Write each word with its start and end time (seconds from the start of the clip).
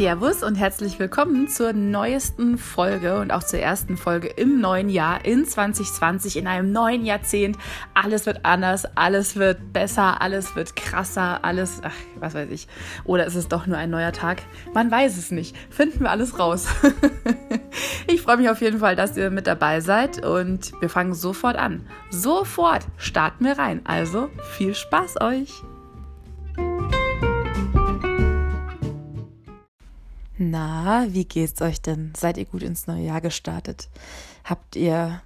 Servus 0.00 0.42
und 0.42 0.54
herzlich 0.54 0.98
willkommen 0.98 1.46
zur 1.46 1.74
neuesten 1.74 2.56
Folge 2.56 3.18
und 3.20 3.30
auch 3.30 3.42
zur 3.42 3.58
ersten 3.58 3.98
Folge 3.98 4.28
im 4.28 4.58
neuen 4.58 4.88
Jahr 4.88 5.26
in 5.26 5.44
2020, 5.44 6.38
in 6.38 6.46
einem 6.46 6.72
neuen 6.72 7.04
Jahrzehnt. 7.04 7.58
Alles 7.92 8.24
wird 8.24 8.46
anders, 8.46 8.86
alles 8.96 9.36
wird 9.36 9.74
besser, 9.74 10.22
alles 10.22 10.56
wird 10.56 10.74
krasser, 10.74 11.44
alles, 11.44 11.82
ach, 11.84 11.92
was 12.18 12.32
weiß 12.32 12.48
ich. 12.48 12.66
Oder 13.04 13.26
ist 13.26 13.34
es 13.34 13.48
doch 13.48 13.66
nur 13.66 13.76
ein 13.76 13.90
neuer 13.90 14.12
Tag? 14.12 14.40
Man 14.72 14.90
weiß 14.90 15.18
es 15.18 15.32
nicht. 15.32 15.54
Finden 15.68 16.00
wir 16.00 16.10
alles 16.10 16.38
raus. 16.38 16.66
ich 18.06 18.22
freue 18.22 18.38
mich 18.38 18.48
auf 18.48 18.62
jeden 18.62 18.78
Fall, 18.78 18.96
dass 18.96 19.18
ihr 19.18 19.28
mit 19.28 19.46
dabei 19.46 19.82
seid 19.82 20.24
und 20.24 20.72
wir 20.80 20.88
fangen 20.88 21.12
sofort 21.12 21.56
an. 21.56 21.86
Sofort 22.08 22.86
starten 22.96 23.44
wir 23.44 23.58
rein. 23.58 23.82
Also 23.84 24.30
viel 24.56 24.74
Spaß 24.74 25.20
euch! 25.20 25.62
Na, 30.42 31.04
wie 31.10 31.26
geht's 31.26 31.60
euch 31.60 31.82
denn? 31.82 32.14
Seid 32.16 32.38
ihr 32.38 32.46
gut 32.46 32.62
ins 32.62 32.86
neue 32.86 33.02
Jahr 33.02 33.20
gestartet? 33.20 33.90
Habt 34.42 34.74
ihr 34.74 35.20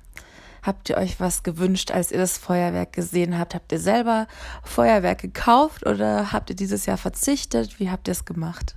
habt 0.61 0.89
ihr 0.89 0.97
euch 0.97 1.21
was 1.21 1.45
gewünscht, 1.45 1.93
als 1.93 2.11
ihr 2.11 2.19
das 2.19 2.37
Feuerwerk 2.37 2.93
gesehen 2.93 3.39
habt? 3.39 3.55
Habt 3.55 3.71
ihr 3.71 3.79
selber 3.79 4.27
Feuerwerk 4.65 5.21
gekauft 5.21 5.87
oder 5.87 6.33
habt 6.33 6.51
ihr 6.51 6.57
dieses 6.57 6.87
Jahr 6.87 6.97
verzichtet? 6.97 7.79
Wie 7.79 7.93
habt 7.93 8.09
ihr 8.09 8.13
es 8.13 8.25
gemacht? 8.25 8.75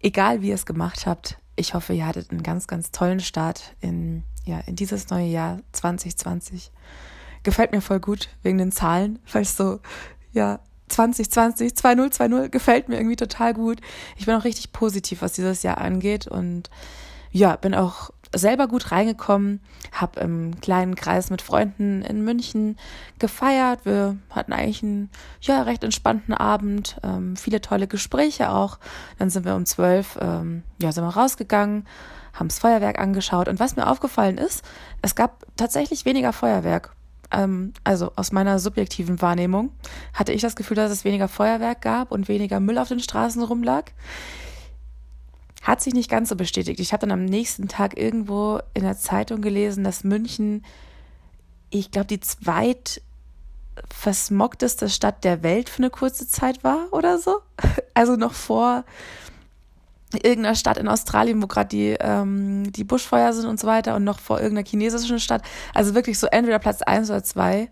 Egal 0.00 0.42
wie 0.42 0.48
ihr 0.48 0.56
es 0.56 0.66
gemacht 0.66 1.06
habt, 1.06 1.38
ich 1.54 1.74
hoffe, 1.74 1.92
ihr 1.92 2.06
hattet 2.06 2.32
einen 2.32 2.42
ganz, 2.42 2.66
ganz 2.66 2.90
tollen 2.90 3.20
Start 3.20 3.76
in, 3.80 4.24
ja, 4.44 4.58
in 4.66 4.74
dieses 4.74 5.10
neue 5.10 5.28
Jahr 5.28 5.60
2020. 5.70 6.72
Gefällt 7.44 7.70
mir 7.70 7.82
voll 7.82 8.00
gut 8.00 8.30
wegen 8.42 8.58
den 8.58 8.72
Zahlen, 8.72 9.20
es 9.32 9.56
so, 9.56 9.78
ja, 10.32 10.58
2020, 10.92 11.74
2020 11.76 12.50
gefällt 12.50 12.88
mir 12.88 12.96
irgendwie 12.96 13.16
total 13.16 13.54
gut. 13.54 13.80
Ich 14.16 14.26
bin 14.26 14.34
auch 14.34 14.44
richtig 14.44 14.72
positiv, 14.72 15.22
was 15.22 15.32
dieses 15.32 15.62
Jahr 15.62 15.78
angeht 15.78 16.26
und 16.26 16.70
ja, 17.30 17.56
bin 17.56 17.74
auch 17.74 18.10
selber 18.34 18.66
gut 18.66 18.92
reingekommen, 18.92 19.60
habe 19.92 20.20
im 20.20 20.60
kleinen 20.60 20.94
Kreis 20.94 21.30
mit 21.30 21.42
Freunden 21.42 22.02
in 22.02 22.24
München 22.24 22.76
gefeiert. 23.18 23.84
Wir 23.84 24.16
hatten 24.30 24.52
eigentlich 24.52 24.82
einen 24.82 25.10
ja 25.40 25.62
recht 25.62 25.84
entspannten 25.84 26.34
Abend, 26.34 26.96
ähm, 27.02 27.36
viele 27.36 27.60
tolle 27.60 27.86
Gespräche 27.86 28.50
auch. 28.50 28.78
Dann 29.18 29.30
sind 29.30 29.44
wir 29.44 29.54
um 29.54 29.66
zwölf 29.66 30.18
ähm, 30.20 30.62
ja 30.80 30.92
sind 30.92 31.04
wir 31.04 31.10
rausgegangen, 31.10 31.86
haben 32.32 32.48
das 32.48 32.58
Feuerwerk 32.58 32.98
angeschaut 32.98 33.48
und 33.48 33.60
was 33.60 33.76
mir 33.76 33.86
aufgefallen 33.86 34.38
ist, 34.38 34.64
es 35.02 35.14
gab 35.14 35.44
tatsächlich 35.56 36.04
weniger 36.04 36.32
Feuerwerk 36.32 36.94
ähm, 37.32 37.72
also 37.84 38.12
aus 38.16 38.32
meiner 38.32 38.58
subjektiven 38.58 39.20
Wahrnehmung, 39.20 39.70
hatte 40.14 40.32
ich 40.32 40.42
das 40.42 40.56
Gefühl, 40.56 40.76
dass 40.76 40.92
es 40.92 41.04
weniger 41.04 41.28
Feuerwerk 41.28 41.80
gab 41.82 42.12
und 42.12 42.28
weniger 42.28 42.60
Müll 42.60 42.78
auf 42.78 42.88
den 42.88 43.00
Straßen 43.00 43.42
rumlag. 43.42 43.90
Hat 45.62 45.80
sich 45.80 45.94
nicht 45.94 46.10
ganz 46.10 46.28
so 46.28 46.36
bestätigt. 46.36 46.80
Ich 46.80 46.92
habe 46.92 47.02
dann 47.02 47.12
am 47.12 47.24
nächsten 47.24 47.68
Tag 47.68 47.96
irgendwo 47.96 48.60
in 48.74 48.82
der 48.82 48.98
Zeitung 48.98 49.42
gelesen, 49.42 49.84
dass 49.84 50.04
München, 50.04 50.64
ich 51.70 51.90
glaube, 51.90 52.06
die 52.06 52.20
zweit 52.20 53.00
versmogteste 53.88 54.88
Stadt 54.90 55.24
der 55.24 55.42
Welt 55.42 55.68
für 55.68 55.78
eine 55.78 55.90
kurze 55.90 56.28
Zeit 56.28 56.62
war 56.64 56.88
oder 56.92 57.18
so. 57.18 57.40
Also 57.94 58.16
noch 58.16 58.32
vor 58.32 58.84
irgendeiner 60.18 60.54
Stadt 60.54 60.78
in 60.78 60.88
Australien, 60.88 61.42
wo 61.42 61.46
gerade 61.46 61.68
die, 61.68 61.96
ähm, 62.00 62.72
die 62.72 62.84
Buschfeuer 62.84 63.32
sind 63.32 63.46
und 63.46 63.60
so 63.60 63.66
weiter 63.66 63.96
und 63.96 64.04
noch 64.04 64.18
vor 64.18 64.40
irgendeiner 64.40 64.66
chinesischen 64.66 65.20
Stadt. 65.20 65.42
Also 65.74 65.94
wirklich 65.94 66.18
so 66.18 66.26
entweder 66.26 66.58
Platz 66.58 66.82
eins 66.82 67.10
oder 67.10 67.22
zwei. 67.24 67.70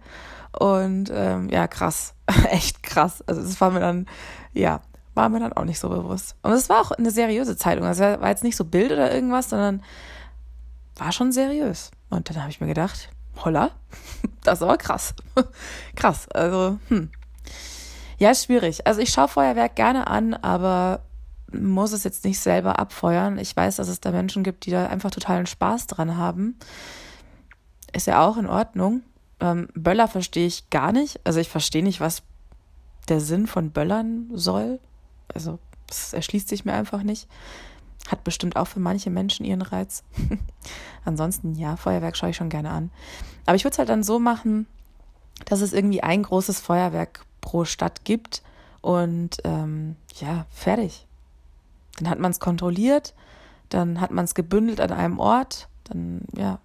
Und 0.58 1.10
ähm, 1.12 1.48
ja, 1.48 1.68
krass. 1.68 2.14
Echt 2.50 2.82
krass. 2.82 3.22
Also 3.26 3.42
das 3.42 3.60
war 3.60 3.70
mir 3.70 3.80
dann, 3.80 4.06
ja, 4.52 4.80
war 5.14 5.28
mir 5.28 5.40
dann 5.40 5.52
auch 5.52 5.64
nicht 5.64 5.78
so 5.78 5.88
bewusst. 5.88 6.36
Und 6.42 6.52
es 6.52 6.68
war 6.68 6.80
auch 6.80 6.90
eine 6.92 7.10
seriöse 7.10 7.56
Zeitung. 7.56 7.84
Also 7.84 8.02
war 8.02 8.28
jetzt 8.28 8.44
nicht 8.44 8.56
so 8.56 8.64
Bild 8.64 8.92
oder 8.92 9.12
irgendwas, 9.12 9.50
sondern 9.50 9.82
war 10.96 11.12
schon 11.12 11.32
seriös. 11.32 11.90
Und 12.10 12.28
dann 12.28 12.40
habe 12.40 12.50
ich 12.50 12.60
mir 12.60 12.66
gedacht, 12.66 13.10
holla, 13.44 13.70
das 14.42 14.58
ist 14.58 14.62
aber 14.62 14.76
krass. 14.76 15.14
krass. 15.96 16.28
Also, 16.30 16.78
hm. 16.88 17.10
Ja, 18.18 18.34
schwierig. 18.34 18.86
Also 18.86 19.00
ich 19.00 19.10
schaue 19.10 19.28
Feuerwerk 19.28 19.76
gerne 19.76 20.06
an, 20.06 20.34
aber 20.34 21.00
muss 21.52 21.92
es 21.92 22.04
jetzt 22.04 22.24
nicht 22.24 22.38
selber 22.38 22.78
abfeuern. 22.78 23.38
Ich 23.38 23.56
weiß, 23.56 23.76
dass 23.76 23.88
es 23.88 24.00
da 24.00 24.10
Menschen 24.10 24.42
gibt, 24.42 24.66
die 24.66 24.70
da 24.70 24.86
einfach 24.86 25.10
totalen 25.10 25.46
Spaß 25.46 25.86
dran 25.86 26.16
haben. 26.16 26.58
Ist 27.92 28.06
ja 28.06 28.24
auch 28.24 28.36
in 28.36 28.46
Ordnung. 28.46 29.02
Ähm, 29.40 29.68
Böller 29.74 30.08
verstehe 30.08 30.46
ich 30.46 30.70
gar 30.70 30.92
nicht. 30.92 31.20
Also 31.24 31.40
ich 31.40 31.48
verstehe 31.48 31.82
nicht, 31.82 32.00
was 32.00 32.22
der 33.08 33.20
Sinn 33.20 33.46
von 33.46 33.70
Böllern 33.70 34.30
soll. 34.32 34.80
Also 35.32 35.58
es 35.88 36.12
erschließt 36.12 36.48
sich 36.48 36.64
mir 36.64 36.74
einfach 36.74 37.02
nicht. 37.02 37.28
Hat 38.08 38.24
bestimmt 38.24 38.56
auch 38.56 38.66
für 38.66 38.80
manche 38.80 39.10
Menschen 39.10 39.44
ihren 39.44 39.62
Reiz. 39.62 40.04
Ansonsten, 41.04 41.54
ja, 41.54 41.76
Feuerwerk 41.76 42.16
schaue 42.16 42.30
ich 42.30 42.36
schon 42.36 42.48
gerne 42.48 42.70
an. 42.70 42.90
Aber 43.46 43.56
ich 43.56 43.64
würde 43.64 43.72
es 43.72 43.78
halt 43.78 43.88
dann 43.88 44.02
so 44.02 44.18
machen, 44.18 44.66
dass 45.46 45.60
es 45.60 45.72
irgendwie 45.72 46.02
ein 46.02 46.22
großes 46.22 46.60
Feuerwerk 46.60 47.24
pro 47.40 47.64
Stadt 47.64 48.04
gibt 48.04 48.42
und 48.80 49.38
ähm, 49.44 49.96
ja, 50.20 50.46
fertig. 50.50 51.06
Dann 51.98 52.08
hat 52.08 52.18
man 52.18 52.30
es 52.30 52.40
kontrolliert, 52.40 53.14
dann 53.68 54.00
hat 54.00 54.10
man 54.10 54.24
es 54.24 54.34
gebündelt 54.34 54.80
an 54.80 54.92
einem 54.92 55.18
Ort, 55.18 55.68
dann 55.84 56.22
ja, 56.36 56.58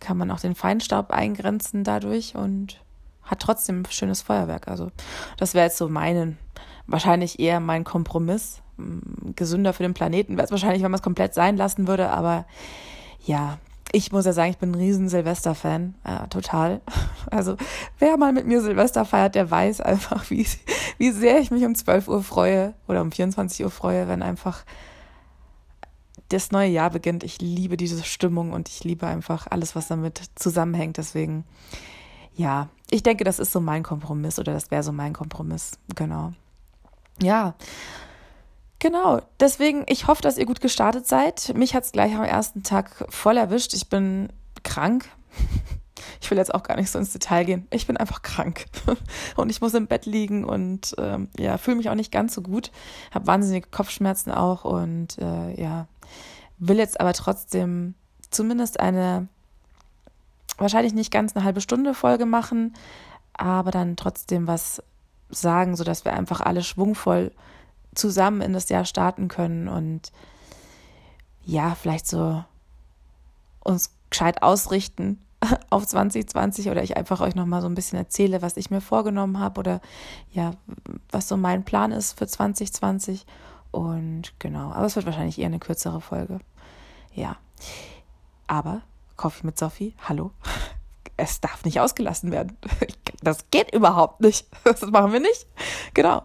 kann 0.00 0.16
man 0.16 0.30
auch 0.30 0.40
den 0.40 0.54
Feinstaub 0.54 1.10
eingrenzen 1.10 1.84
dadurch 1.84 2.34
und 2.34 2.80
hat 3.22 3.40
trotzdem 3.40 3.82
ein 3.82 3.90
schönes 3.90 4.22
Feuerwerk. 4.22 4.68
Also 4.68 4.90
das 5.36 5.54
wäre 5.54 5.66
jetzt 5.66 5.78
so 5.78 5.88
meinen, 5.88 6.38
wahrscheinlich 6.86 7.40
eher 7.40 7.60
mein 7.60 7.84
Kompromiss. 7.84 8.62
Gesünder 9.34 9.72
für 9.72 9.82
den 9.82 9.94
Planeten 9.94 10.36
wäre 10.36 10.44
es 10.44 10.50
wahrscheinlich, 10.50 10.82
wenn 10.82 10.90
man 10.90 10.98
es 10.98 11.02
komplett 11.02 11.32
sein 11.32 11.56
lassen 11.56 11.88
würde, 11.88 12.10
aber 12.10 12.44
ja, 13.24 13.58
ich 13.92 14.12
muss 14.12 14.26
ja 14.26 14.32
sagen, 14.32 14.50
ich 14.50 14.58
bin 14.58 14.72
ein 14.72 14.76
riesen 14.76 15.08
Silvester-Fan, 15.08 15.94
ja, 16.06 16.26
total. 16.26 16.80
Also 17.28 17.56
wer 17.98 18.16
mal 18.16 18.32
mit 18.32 18.46
mir 18.46 18.62
Silvester 18.62 19.04
feiert, 19.04 19.34
der 19.34 19.50
weiß 19.50 19.80
einfach, 19.80 20.30
wie, 20.30 20.46
wie 20.96 21.10
sehr 21.10 21.40
ich 21.40 21.50
mich 21.50 21.64
um 21.64 21.74
12 21.74 22.06
Uhr 22.06 22.22
freue 22.22 22.74
oder 22.86 23.02
um 23.02 23.10
24 23.10 23.64
Uhr 23.64 23.70
freue, 23.70 24.06
wenn 24.06 24.22
einfach 24.22 24.64
das 26.28 26.52
neue 26.52 26.68
Jahr 26.68 26.90
beginnt. 26.90 27.24
Ich 27.24 27.40
liebe 27.40 27.76
diese 27.76 28.02
Stimmung 28.04 28.52
und 28.52 28.68
ich 28.68 28.84
liebe 28.84 29.06
einfach 29.06 29.46
alles, 29.50 29.74
was 29.74 29.88
damit 29.88 30.22
zusammenhängt. 30.36 30.98
Deswegen, 30.98 31.44
ja, 32.34 32.68
ich 32.90 33.02
denke, 33.02 33.24
das 33.24 33.38
ist 33.38 33.52
so 33.52 33.60
mein 33.60 33.82
Kompromiss 33.82 34.38
oder 34.38 34.52
das 34.52 34.70
wäre 34.70 34.82
so 34.82 34.92
mein 34.92 35.12
Kompromiss. 35.12 35.78
Genau. 35.94 36.32
Ja, 37.20 37.54
Genau, 38.78 39.22
deswegen, 39.40 39.84
ich 39.88 40.06
hoffe, 40.06 40.22
dass 40.22 40.36
ihr 40.36 40.46
gut 40.46 40.60
gestartet 40.60 41.06
seid. 41.06 41.54
Mich 41.54 41.74
hat 41.74 41.84
es 41.84 41.92
gleich 41.92 42.14
am 42.14 42.22
ersten 42.22 42.62
Tag 42.62 43.06
voll 43.08 43.36
erwischt. 43.36 43.72
Ich 43.74 43.88
bin 43.88 44.28
krank. 44.62 45.08
Ich 46.20 46.30
will 46.30 46.38
jetzt 46.38 46.54
auch 46.54 46.62
gar 46.62 46.76
nicht 46.76 46.90
so 46.90 46.98
ins 46.98 47.12
Detail 47.12 47.44
gehen. 47.44 47.66
Ich 47.70 47.86
bin 47.86 47.96
einfach 47.96 48.22
krank. 48.22 48.66
Und 49.36 49.50
ich 49.50 49.60
muss 49.60 49.74
im 49.74 49.86
Bett 49.86 50.06
liegen 50.06 50.44
und 50.44 50.94
ähm, 50.98 51.28
ja, 51.38 51.58
fühle 51.58 51.76
mich 51.76 51.90
auch 51.90 51.94
nicht 51.94 52.12
ganz 52.12 52.34
so 52.34 52.42
gut. 52.42 52.70
Habe 53.12 53.26
wahnsinnige 53.26 53.68
Kopfschmerzen 53.68 54.30
auch 54.30 54.64
und 54.64 55.18
äh, 55.18 55.60
ja, 55.60 55.86
will 56.58 56.78
jetzt 56.78 57.00
aber 57.00 57.12
trotzdem 57.12 57.94
zumindest 58.30 58.80
eine, 58.80 59.28
wahrscheinlich 60.58 60.94
nicht 60.94 61.10
ganz 61.10 61.34
eine 61.34 61.44
halbe 61.44 61.60
Stunde 61.60 61.94
Folge 61.94 62.26
machen, 62.26 62.74
aber 63.34 63.70
dann 63.70 63.96
trotzdem 63.96 64.46
was 64.46 64.82
sagen, 65.28 65.76
sodass 65.76 66.04
wir 66.04 66.12
einfach 66.12 66.40
alle 66.40 66.62
schwungvoll 66.62 67.32
zusammen 67.96 68.40
in 68.40 68.52
das 68.52 68.68
Jahr 68.68 68.84
starten 68.84 69.28
können 69.28 69.68
und 69.68 70.12
ja, 71.44 71.74
vielleicht 71.74 72.06
so 72.06 72.44
uns 73.62 73.90
gescheit 74.10 74.42
ausrichten 74.42 75.20
auf 75.70 75.86
2020 75.86 76.70
oder 76.70 76.82
ich 76.82 76.96
einfach 76.96 77.20
euch 77.20 77.34
nochmal 77.34 77.62
so 77.62 77.68
ein 77.68 77.74
bisschen 77.74 77.98
erzähle, 77.98 78.42
was 78.42 78.56
ich 78.56 78.70
mir 78.70 78.80
vorgenommen 78.80 79.38
habe 79.38 79.58
oder 79.60 79.80
ja, 80.32 80.52
was 81.10 81.28
so 81.28 81.36
mein 81.36 81.64
Plan 81.64 81.92
ist 81.92 82.18
für 82.18 82.26
2020. 82.26 83.26
Und 83.70 84.32
genau, 84.38 84.72
aber 84.72 84.86
es 84.86 84.96
wird 84.96 85.06
wahrscheinlich 85.06 85.38
eher 85.38 85.46
eine 85.46 85.58
kürzere 85.58 86.00
Folge. 86.00 86.38
Ja. 87.14 87.36
Aber 88.46 88.82
Coffee 89.16 89.46
mit 89.46 89.58
Sophie, 89.58 89.94
hallo. 90.08 90.30
Es 91.18 91.40
darf 91.40 91.64
nicht 91.64 91.80
ausgelassen 91.80 92.30
werden. 92.30 92.58
Das 93.22 93.50
geht 93.50 93.74
überhaupt 93.74 94.20
nicht. 94.20 94.46
Das 94.64 94.82
machen 94.82 95.12
wir 95.12 95.20
nicht. 95.20 95.46
Genau. 95.94 96.22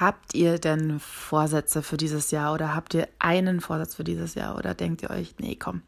Habt 0.00 0.34
ihr 0.34 0.58
denn 0.58 0.98
Vorsätze 0.98 1.82
für 1.82 1.98
dieses 1.98 2.30
Jahr 2.30 2.54
oder 2.54 2.74
habt 2.74 2.94
ihr 2.94 3.06
einen 3.18 3.60
Vorsatz 3.60 3.94
für 3.94 4.02
dieses 4.02 4.34
Jahr 4.34 4.56
oder 4.56 4.72
denkt 4.72 5.02
ihr 5.02 5.10
euch, 5.10 5.34
nee, 5.38 5.56
komm, 5.56 5.82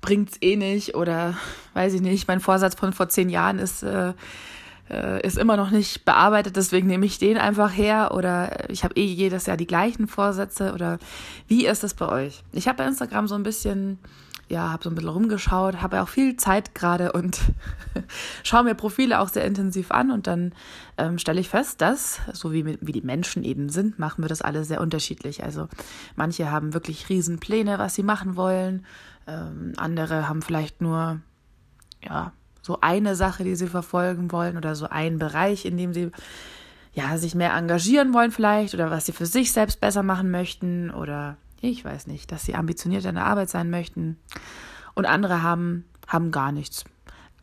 bringt's 0.00 0.38
eh 0.40 0.54
nicht 0.54 0.94
oder 0.94 1.36
weiß 1.72 1.94
ich 1.94 2.00
nicht, 2.00 2.28
mein 2.28 2.38
Vorsatz 2.38 2.76
von 2.76 2.92
vor 2.92 3.08
zehn 3.08 3.28
Jahren 3.28 3.58
ist, 3.58 3.82
äh, 3.82 4.12
äh 4.88 5.26
ist 5.26 5.36
immer 5.36 5.56
noch 5.56 5.72
nicht 5.72 6.04
bearbeitet, 6.04 6.54
deswegen 6.54 6.86
nehme 6.86 7.06
ich 7.06 7.18
den 7.18 7.36
einfach 7.36 7.72
her 7.72 8.12
oder 8.14 8.70
ich 8.70 8.84
habe 8.84 8.94
eh 8.94 9.04
jedes 9.04 9.46
Jahr 9.46 9.56
die 9.56 9.66
gleichen 9.66 10.06
Vorsätze 10.06 10.72
oder 10.72 11.00
wie 11.48 11.66
ist 11.66 11.82
das 11.82 11.94
bei 11.94 12.08
euch? 12.08 12.44
Ich 12.52 12.68
habe 12.68 12.78
bei 12.78 12.86
Instagram 12.86 13.26
so 13.26 13.34
ein 13.34 13.42
bisschen 13.42 13.98
ja, 14.48 14.70
habe 14.70 14.82
so 14.84 14.90
ein 14.90 14.94
bisschen 14.94 15.10
rumgeschaut, 15.10 15.80
habe 15.80 16.02
auch 16.02 16.08
viel 16.08 16.36
Zeit 16.36 16.74
gerade 16.74 17.12
und 17.12 17.40
schaue 18.42 18.64
mir 18.64 18.74
Profile 18.74 19.20
auch 19.20 19.28
sehr 19.28 19.44
intensiv 19.44 19.90
an 19.90 20.10
und 20.10 20.26
dann 20.26 20.52
ähm, 20.98 21.18
stelle 21.18 21.40
ich 21.40 21.48
fest, 21.48 21.80
dass, 21.80 22.20
so 22.32 22.52
wie, 22.52 22.78
wie 22.80 22.92
die 22.92 23.00
Menschen 23.00 23.42
eben 23.44 23.68
sind, 23.68 23.98
machen 23.98 24.22
wir 24.22 24.28
das 24.28 24.42
alle 24.42 24.64
sehr 24.64 24.80
unterschiedlich. 24.80 25.42
Also 25.42 25.68
manche 26.16 26.50
haben 26.50 26.74
wirklich 26.74 27.08
Riesenpläne, 27.08 27.78
was 27.78 27.94
sie 27.94 28.02
machen 28.02 28.36
wollen, 28.36 28.84
ähm, 29.26 29.72
andere 29.76 30.28
haben 30.28 30.42
vielleicht 30.42 30.80
nur, 30.80 31.20
ja, 32.02 32.32
so 32.60 32.78
eine 32.80 33.14
Sache, 33.14 33.44
die 33.44 33.56
sie 33.56 33.66
verfolgen 33.66 34.32
wollen 34.32 34.56
oder 34.56 34.74
so 34.74 34.88
einen 34.88 35.18
Bereich, 35.18 35.66
in 35.66 35.76
dem 35.76 35.92
sie 35.92 36.10
ja, 36.94 37.18
sich 37.18 37.34
mehr 37.34 37.54
engagieren 37.54 38.14
wollen 38.14 38.30
vielleicht 38.30 38.74
oder 38.74 38.90
was 38.90 39.06
sie 39.06 39.12
für 39.12 39.26
sich 39.26 39.52
selbst 39.52 39.80
besser 39.80 40.02
machen 40.02 40.30
möchten 40.30 40.90
oder 40.90 41.36
ich 41.70 41.84
weiß 41.84 42.06
nicht, 42.06 42.30
dass 42.30 42.44
sie 42.44 42.54
ambitioniert 42.54 43.04
in 43.04 43.14
der 43.14 43.24
Arbeit 43.24 43.48
sein 43.48 43.70
möchten. 43.70 44.18
Und 44.94 45.06
andere 45.06 45.42
haben, 45.42 45.84
haben 46.06 46.30
gar 46.30 46.52
nichts. 46.52 46.84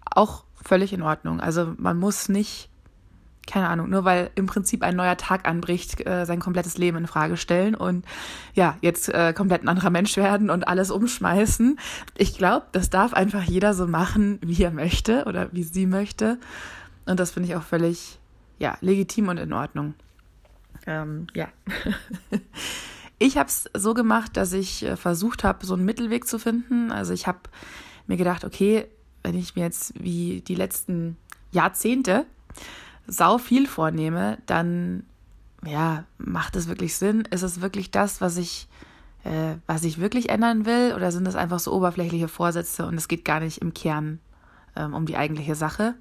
Auch 0.05 0.45
völlig 0.55 0.93
in 0.93 1.01
Ordnung. 1.01 1.39
Also 1.39 1.73
man 1.77 1.97
muss 1.97 2.29
nicht, 2.29 2.69
keine 3.47 3.67
Ahnung, 3.67 3.89
nur 3.89 4.05
weil 4.05 4.29
im 4.35 4.45
Prinzip 4.45 4.83
ein 4.83 4.95
neuer 4.95 5.17
Tag 5.17 5.47
anbricht, 5.47 6.05
äh, 6.05 6.25
sein 6.25 6.39
komplettes 6.39 6.77
Leben 6.77 6.97
in 6.97 7.07
Frage 7.07 7.35
stellen 7.35 7.73
und 7.73 8.05
ja, 8.53 8.77
jetzt 8.81 9.09
äh, 9.09 9.33
komplett 9.33 9.63
ein 9.63 9.69
anderer 9.69 9.89
Mensch 9.89 10.15
werden 10.17 10.49
und 10.49 10.67
alles 10.67 10.91
umschmeißen. 10.91 11.79
Ich 12.15 12.37
glaube, 12.37 12.67
das 12.73 12.89
darf 12.89 13.13
einfach 13.13 13.43
jeder 13.43 13.73
so 13.73 13.87
machen, 13.87 14.39
wie 14.43 14.63
er 14.63 14.71
möchte 14.71 15.25
oder 15.25 15.51
wie 15.51 15.63
sie 15.63 15.87
möchte. 15.87 16.37
Und 17.05 17.19
das 17.19 17.31
finde 17.31 17.49
ich 17.49 17.55
auch 17.55 17.63
völlig, 17.63 18.19
ja, 18.59 18.77
legitim 18.81 19.29
und 19.29 19.37
in 19.37 19.51
Ordnung. 19.51 19.95
Ähm, 20.85 21.27
ja. 21.33 21.47
Ich 23.21 23.37
habe 23.37 23.49
es 23.49 23.69
so 23.75 23.93
gemacht, 23.93 24.35
dass 24.35 24.51
ich 24.51 24.81
äh, 24.81 24.95
versucht 24.95 25.43
habe, 25.43 25.63
so 25.63 25.75
einen 25.75 25.85
Mittelweg 25.85 26.27
zu 26.27 26.39
finden. 26.39 26.91
Also 26.91 27.13
ich 27.13 27.27
habe 27.27 27.37
mir 28.07 28.17
gedacht, 28.17 28.43
okay, 28.43 28.87
wenn 29.21 29.37
ich 29.37 29.55
mir 29.55 29.61
jetzt 29.61 29.93
wie 30.01 30.41
die 30.41 30.55
letzten 30.55 31.17
Jahrzehnte 31.51 32.25
sau 33.05 33.37
viel 33.37 33.67
vornehme, 33.67 34.39
dann 34.47 35.03
ja, 35.63 36.05
macht 36.17 36.55
es 36.55 36.67
wirklich 36.67 36.95
Sinn? 36.95 37.21
Ist 37.29 37.43
es 37.43 37.61
wirklich 37.61 37.91
das, 37.91 38.21
was 38.21 38.37
ich, 38.37 38.67
äh, 39.23 39.53
was 39.67 39.83
ich 39.83 39.99
wirklich 39.99 40.29
ändern 40.29 40.65
will? 40.65 40.93
Oder 40.95 41.11
sind 41.11 41.25
das 41.25 41.35
einfach 41.35 41.59
so 41.59 41.73
oberflächliche 41.73 42.27
Vorsätze 42.27 42.87
und 42.87 42.95
es 42.95 43.07
geht 43.07 43.23
gar 43.23 43.39
nicht 43.39 43.59
im 43.59 43.75
Kern 43.75 44.17
ähm, 44.75 44.95
um 44.95 45.05
die 45.05 45.17
eigentliche 45.17 45.53
Sache? 45.53 45.93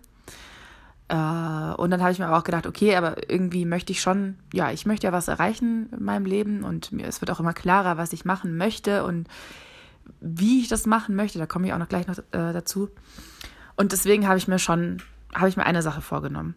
Äh, 1.10 1.74
und 1.74 1.90
dann 1.90 2.00
habe 2.00 2.12
ich 2.12 2.20
mir 2.20 2.26
aber 2.28 2.38
auch 2.38 2.44
gedacht, 2.44 2.68
okay, 2.68 2.94
aber 2.94 3.28
irgendwie 3.28 3.64
möchte 3.64 3.92
ich 3.92 4.00
schon, 4.00 4.36
ja, 4.52 4.70
ich 4.70 4.86
möchte 4.86 5.08
ja 5.08 5.12
was 5.12 5.26
erreichen 5.26 5.88
in 5.90 6.04
meinem 6.04 6.24
Leben 6.24 6.62
und 6.62 6.92
mir, 6.92 7.06
es 7.06 7.20
wird 7.20 7.32
auch 7.32 7.40
immer 7.40 7.52
klarer, 7.52 7.96
was 7.96 8.12
ich 8.12 8.24
machen 8.24 8.56
möchte 8.56 9.04
und 9.04 9.26
wie 10.20 10.60
ich 10.60 10.68
das 10.68 10.86
machen 10.86 11.16
möchte. 11.16 11.40
Da 11.40 11.46
komme 11.46 11.66
ich 11.66 11.72
auch 11.72 11.78
noch 11.78 11.88
gleich 11.88 12.06
noch 12.06 12.18
äh, 12.18 12.52
dazu. 12.52 12.90
Und 13.74 13.90
deswegen 13.90 14.28
habe 14.28 14.38
ich 14.38 14.46
mir 14.46 14.60
schon, 14.60 15.02
habe 15.34 15.48
ich 15.48 15.56
mir 15.56 15.66
eine 15.66 15.82
Sache 15.82 16.00
vorgenommen. 16.00 16.54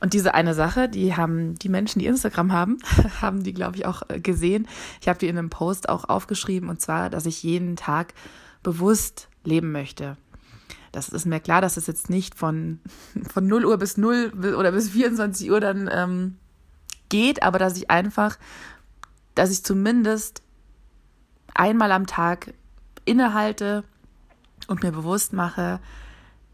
Und 0.00 0.14
diese 0.14 0.34
eine 0.34 0.54
Sache, 0.54 0.88
die 0.88 1.14
haben 1.16 1.54
die 1.54 1.68
Menschen, 1.68 2.00
die 2.00 2.06
Instagram 2.06 2.52
haben, 2.52 2.78
haben 3.20 3.44
die, 3.44 3.52
glaube 3.52 3.76
ich, 3.76 3.86
auch 3.86 4.02
äh, 4.08 4.18
gesehen. 4.18 4.66
Ich 5.00 5.08
habe 5.08 5.20
die 5.20 5.28
in 5.28 5.38
einem 5.38 5.50
Post 5.50 5.88
auch 5.88 6.08
aufgeschrieben 6.08 6.70
und 6.70 6.80
zwar, 6.80 7.08
dass 7.08 7.24
ich 7.24 7.44
jeden 7.44 7.76
Tag 7.76 8.14
bewusst 8.64 9.28
leben 9.44 9.70
möchte. 9.70 10.16
Das 10.96 11.10
ist 11.10 11.26
mir 11.26 11.40
klar, 11.40 11.60
dass 11.60 11.76
es 11.76 11.86
jetzt 11.86 12.08
nicht 12.08 12.34
von, 12.34 12.80
von 13.30 13.46
0 13.46 13.66
Uhr 13.66 13.76
bis 13.76 13.98
0 13.98 14.32
oder 14.56 14.72
bis 14.72 14.88
24 14.88 15.50
Uhr 15.50 15.60
dann 15.60 15.90
ähm, 15.92 16.38
geht, 17.10 17.42
aber 17.42 17.58
dass 17.58 17.76
ich 17.76 17.90
einfach, 17.90 18.38
dass 19.34 19.50
ich 19.50 19.62
zumindest 19.62 20.42
einmal 21.54 21.92
am 21.92 22.06
Tag 22.06 22.54
innehalte 23.04 23.84
und 24.68 24.82
mir 24.82 24.90
bewusst 24.90 25.34
mache, 25.34 25.80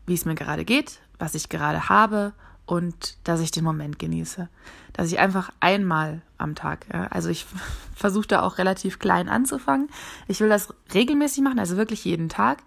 wie 0.07 0.15
es 0.15 0.25
mir 0.25 0.35
gerade 0.35 0.65
geht, 0.65 0.99
was 1.21 1.37
ich 1.37 1.49
gerade 1.49 1.89
habe 1.89 2.33
und 2.67 3.19
dass 3.23 3.41
ich 3.41 3.53
den 3.53 3.63
Moment 3.63 4.01
genieße. 4.01 4.49
Dass 4.93 5.07
ich 5.07 5.21
einfach 5.21 5.53
einmal 5.61 6.23
am 6.37 6.57
Tag, 6.57 6.87
ja, 6.93 7.07
also 7.07 7.29
ich 7.29 7.47
versuche 7.95 8.27
da 8.27 8.43
auch 8.43 8.59
relativ 8.59 8.99
klein 8.99 9.29
anzufangen. 9.29 9.89
Ich 10.27 10.41
will 10.41 10.49
das 10.49 10.75
regelmäßig 10.93 11.45
machen, 11.45 11.61
also 11.61 11.77
wirklich 11.77 12.05
jeden 12.05 12.29
Tag. 12.29 12.59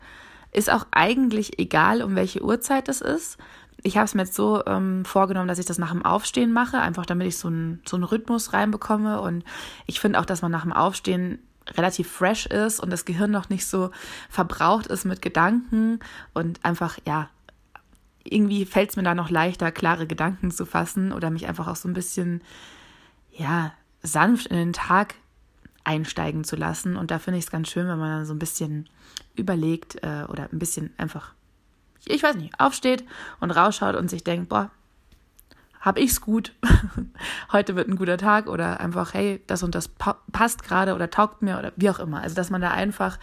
Ist 0.55 0.71
auch 0.71 0.87
eigentlich 0.91 1.59
egal, 1.59 2.01
um 2.01 2.15
welche 2.15 2.41
Uhrzeit 2.41 2.87
es 2.87 3.01
ist. 3.01 3.37
Ich 3.83 3.97
habe 3.97 4.05
es 4.05 4.13
mir 4.13 4.21
jetzt 4.21 4.35
so 4.35 4.65
ähm, 4.65 5.03
vorgenommen, 5.03 5.49
dass 5.49 5.59
ich 5.59 5.65
das 5.65 5.77
nach 5.77 5.91
dem 5.91 6.05
Aufstehen 6.05 6.53
mache, 6.53 6.79
einfach 6.79 7.05
damit 7.05 7.27
ich 7.27 7.37
so 7.37 7.49
einen 7.49 7.81
so 7.85 7.97
einen 7.97 8.05
Rhythmus 8.05 8.53
reinbekomme. 8.53 9.19
Und 9.19 9.43
ich 9.85 9.99
finde 9.99 10.17
auch, 10.17 10.25
dass 10.25 10.41
man 10.41 10.53
nach 10.53 10.61
dem 10.61 10.71
Aufstehen 10.71 11.39
relativ 11.73 12.09
fresh 12.09 12.45
ist 12.45 12.79
und 12.79 12.89
das 12.89 13.03
Gehirn 13.03 13.31
noch 13.31 13.49
nicht 13.49 13.65
so 13.65 13.91
verbraucht 14.29 14.87
ist 14.87 15.03
mit 15.03 15.21
Gedanken 15.21 15.99
und 16.33 16.63
einfach, 16.63 16.99
ja, 17.05 17.27
irgendwie 18.23 18.63
fällt 18.63 18.91
es 18.91 18.95
mir 18.95 19.03
da 19.03 19.13
noch 19.13 19.29
leichter, 19.29 19.73
klare 19.73 20.07
Gedanken 20.07 20.51
zu 20.51 20.65
fassen 20.65 21.11
oder 21.11 21.31
mich 21.31 21.47
einfach 21.47 21.67
auch 21.67 21.75
so 21.75 21.89
ein 21.89 21.93
bisschen, 21.93 22.41
ja, 23.29 23.73
sanft 24.03 24.47
in 24.47 24.55
den 24.55 24.73
Tag 24.73 25.15
einsteigen 25.85 26.43
zu 26.43 26.55
lassen. 26.55 26.97
Und 26.97 27.11
da 27.11 27.19
finde 27.19 27.39
ich 27.39 27.45
es 27.45 27.51
ganz 27.51 27.69
schön, 27.69 27.87
wenn 27.87 27.99
man 27.99 28.09
dann 28.09 28.25
so 28.25 28.33
ein 28.33 28.39
bisschen 28.39 28.89
überlegt 29.35 29.95
äh, 30.03 30.25
oder 30.27 30.49
ein 30.51 30.59
bisschen 30.59 30.93
einfach, 30.97 31.33
ich 32.05 32.21
weiß 32.21 32.35
nicht, 32.35 32.59
aufsteht 32.59 33.05
und 33.39 33.51
rausschaut 33.51 33.95
und 33.95 34.09
sich 34.09 34.23
denkt, 34.23 34.49
boah, 34.49 34.71
hab 35.79 35.99
ich's 35.99 36.19
gut, 36.19 36.51
heute 37.51 37.75
wird 37.75 37.87
ein 37.87 37.95
guter 37.95 38.17
Tag 38.17 38.47
oder 38.47 38.79
einfach, 38.79 39.13
hey, 39.13 39.41
das 39.45 39.61
und 39.61 39.75
das 39.75 39.87
pa 39.87 40.17
passt 40.31 40.63
gerade 40.63 40.95
oder 40.95 41.11
taugt 41.11 41.43
mir 41.43 41.59
oder 41.59 41.71
wie 41.75 41.89
auch 41.89 41.99
immer. 41.99 42.21
Also, 42.21 42.35
dass 42.35 42.49
man 42.49 42.61
da 42.61 42.71
einfach 42.71 43.19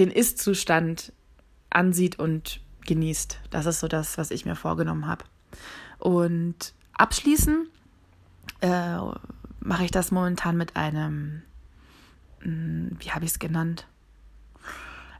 den 0.00 0.10
Ist-Zustand 0.10 1.12
ansieht 1.70 2.18
und 2.18 2.60
genießt. 2.86 3.38
Das 3.50 3.66
ist 3.66 3.80
so 3.80 3.86
das, 3.86 4.18
was 4.18 4.32
ich 4.32 4.46
mir 4.46 4.56
vorgenommen 4.56 5.06
habe. 5.06 5.24
Und 5.98 6.74
abschließen 6.94 7.68
äh, 8.60 8.98
mache 9.60 9.84
ich 9.84 9.90
das 9.90 10.10
momentan 10.10 10.56
mit 10.56 10.76
einem, 10.76 11.42
hm, 12.40 12.96
wie 13.00 13.10
habe 13.10 13.24
ich 13.24 13.32
es 13.32 13.38
genannt? 13.38 13.86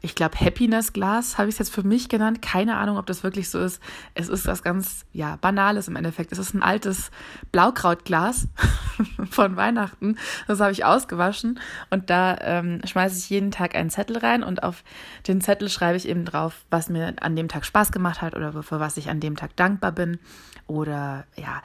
ich 0.01 0.15
glaube, 0.15 0.39
Happiness-Glas 0.39 1.39
habe 1.39 1.49
ich 1.49 1.55
es 1.55 1.59
jetzt 1.59 1.75
für 1.75 1.83
mich 1.83 2.09
genannt. 2.09 2.41
Keine 2.41 2.77
Ahnung, 2.77 2.99
ob 2.99 3.07
das 3.07 3.25
wirklich 3.25 3.51
so 3.51 3.59
ist. 3.59 3.83
Es 4.15 4.29
ist 4.29 4.47
was 4.47 4.63
ganz, 4.63 5.05
ja, 5.13 5.37
Banales 5.37 5.89
im 5.89 5.97
Endeffekt. 5.97 6.31
Es 6.33 6.39
ist 6.39 6.55
ein 6.55 6.63
altes 6.63 7.11
Blaukrautglas 7.51 8.49
von 9.31 9.57
Weihnachten. 9.57 10.17
Das 10.47 10.61
habe 10.61 10.73
ich 10.73 10.85
ausgewaschen 10.85 11.59
und 11.91 12.11
da 12.11 12.37
ähm, 12.41 12.81
schmeiße 12.85 13.19
ich 13.19 13.31
jeden 13.31 13.51
Tag 13.51 13.75
einen 13.75 13.91
Zettel 13.91 14.19
rein 14.19 14.43
und 14.43 14.63
auf 14.63 14.85
den 15.27 15.41
Zettel 15.41 15.69
schreibe 15.69 15.97
ich 15.97 16.09
eben 16.09 16.25
drauf, 16.25 16.65
was 16.71 16.89
mir 16.89 17.15
an 17.21 17.35
dem 17.35 17.49
Tag 17.49 17.65
Spaß 17.65 17.91
gemacht 17.91 18.23
hat 18.23 18.35
oder 18.37 18.63
für 18.63 18.81
was 18.81 18.97
ich 18.97 19.11
an 19.11 19.21
dem 19.21 19.37
Tag 19.37 19.57
dankbar 19.57 19.93
bin 19.93 20.19
oder 20.67 21.25
ja, 21.37 21.63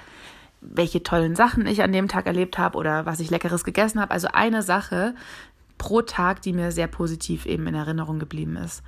welche 0.63 1.03
tollen 1.03 1.35
Sachen 1.35 1.65
ich 1.67 1.83
an 1.83 1.91
dem 1.91 2.07
Tag 2.07 2.25
erlebt 2.25 2.57
habe 2.57 2.77
oder 2.77 3.05
was 3.05 3.19
ich 3.19 3.29
leckeres 3.29 3.63
gegessen 3.63 3.99
habe. 3.99 4.11
Also 4.11 4.29
eine 4.33 4.61
Sache, 4.61 5.15
pro 5.77 6.01
Tag, 6.01 6.41
die 6.41 6.53
mir 6.53 6.71
sehr 6.71 6.87
positiv 6.87 7.45
eben 7.45 7.67
in 7.67 7.75
Erinnerung 7.75 8.19
geblieben 8.19 8.55
ist. 8.55 8.83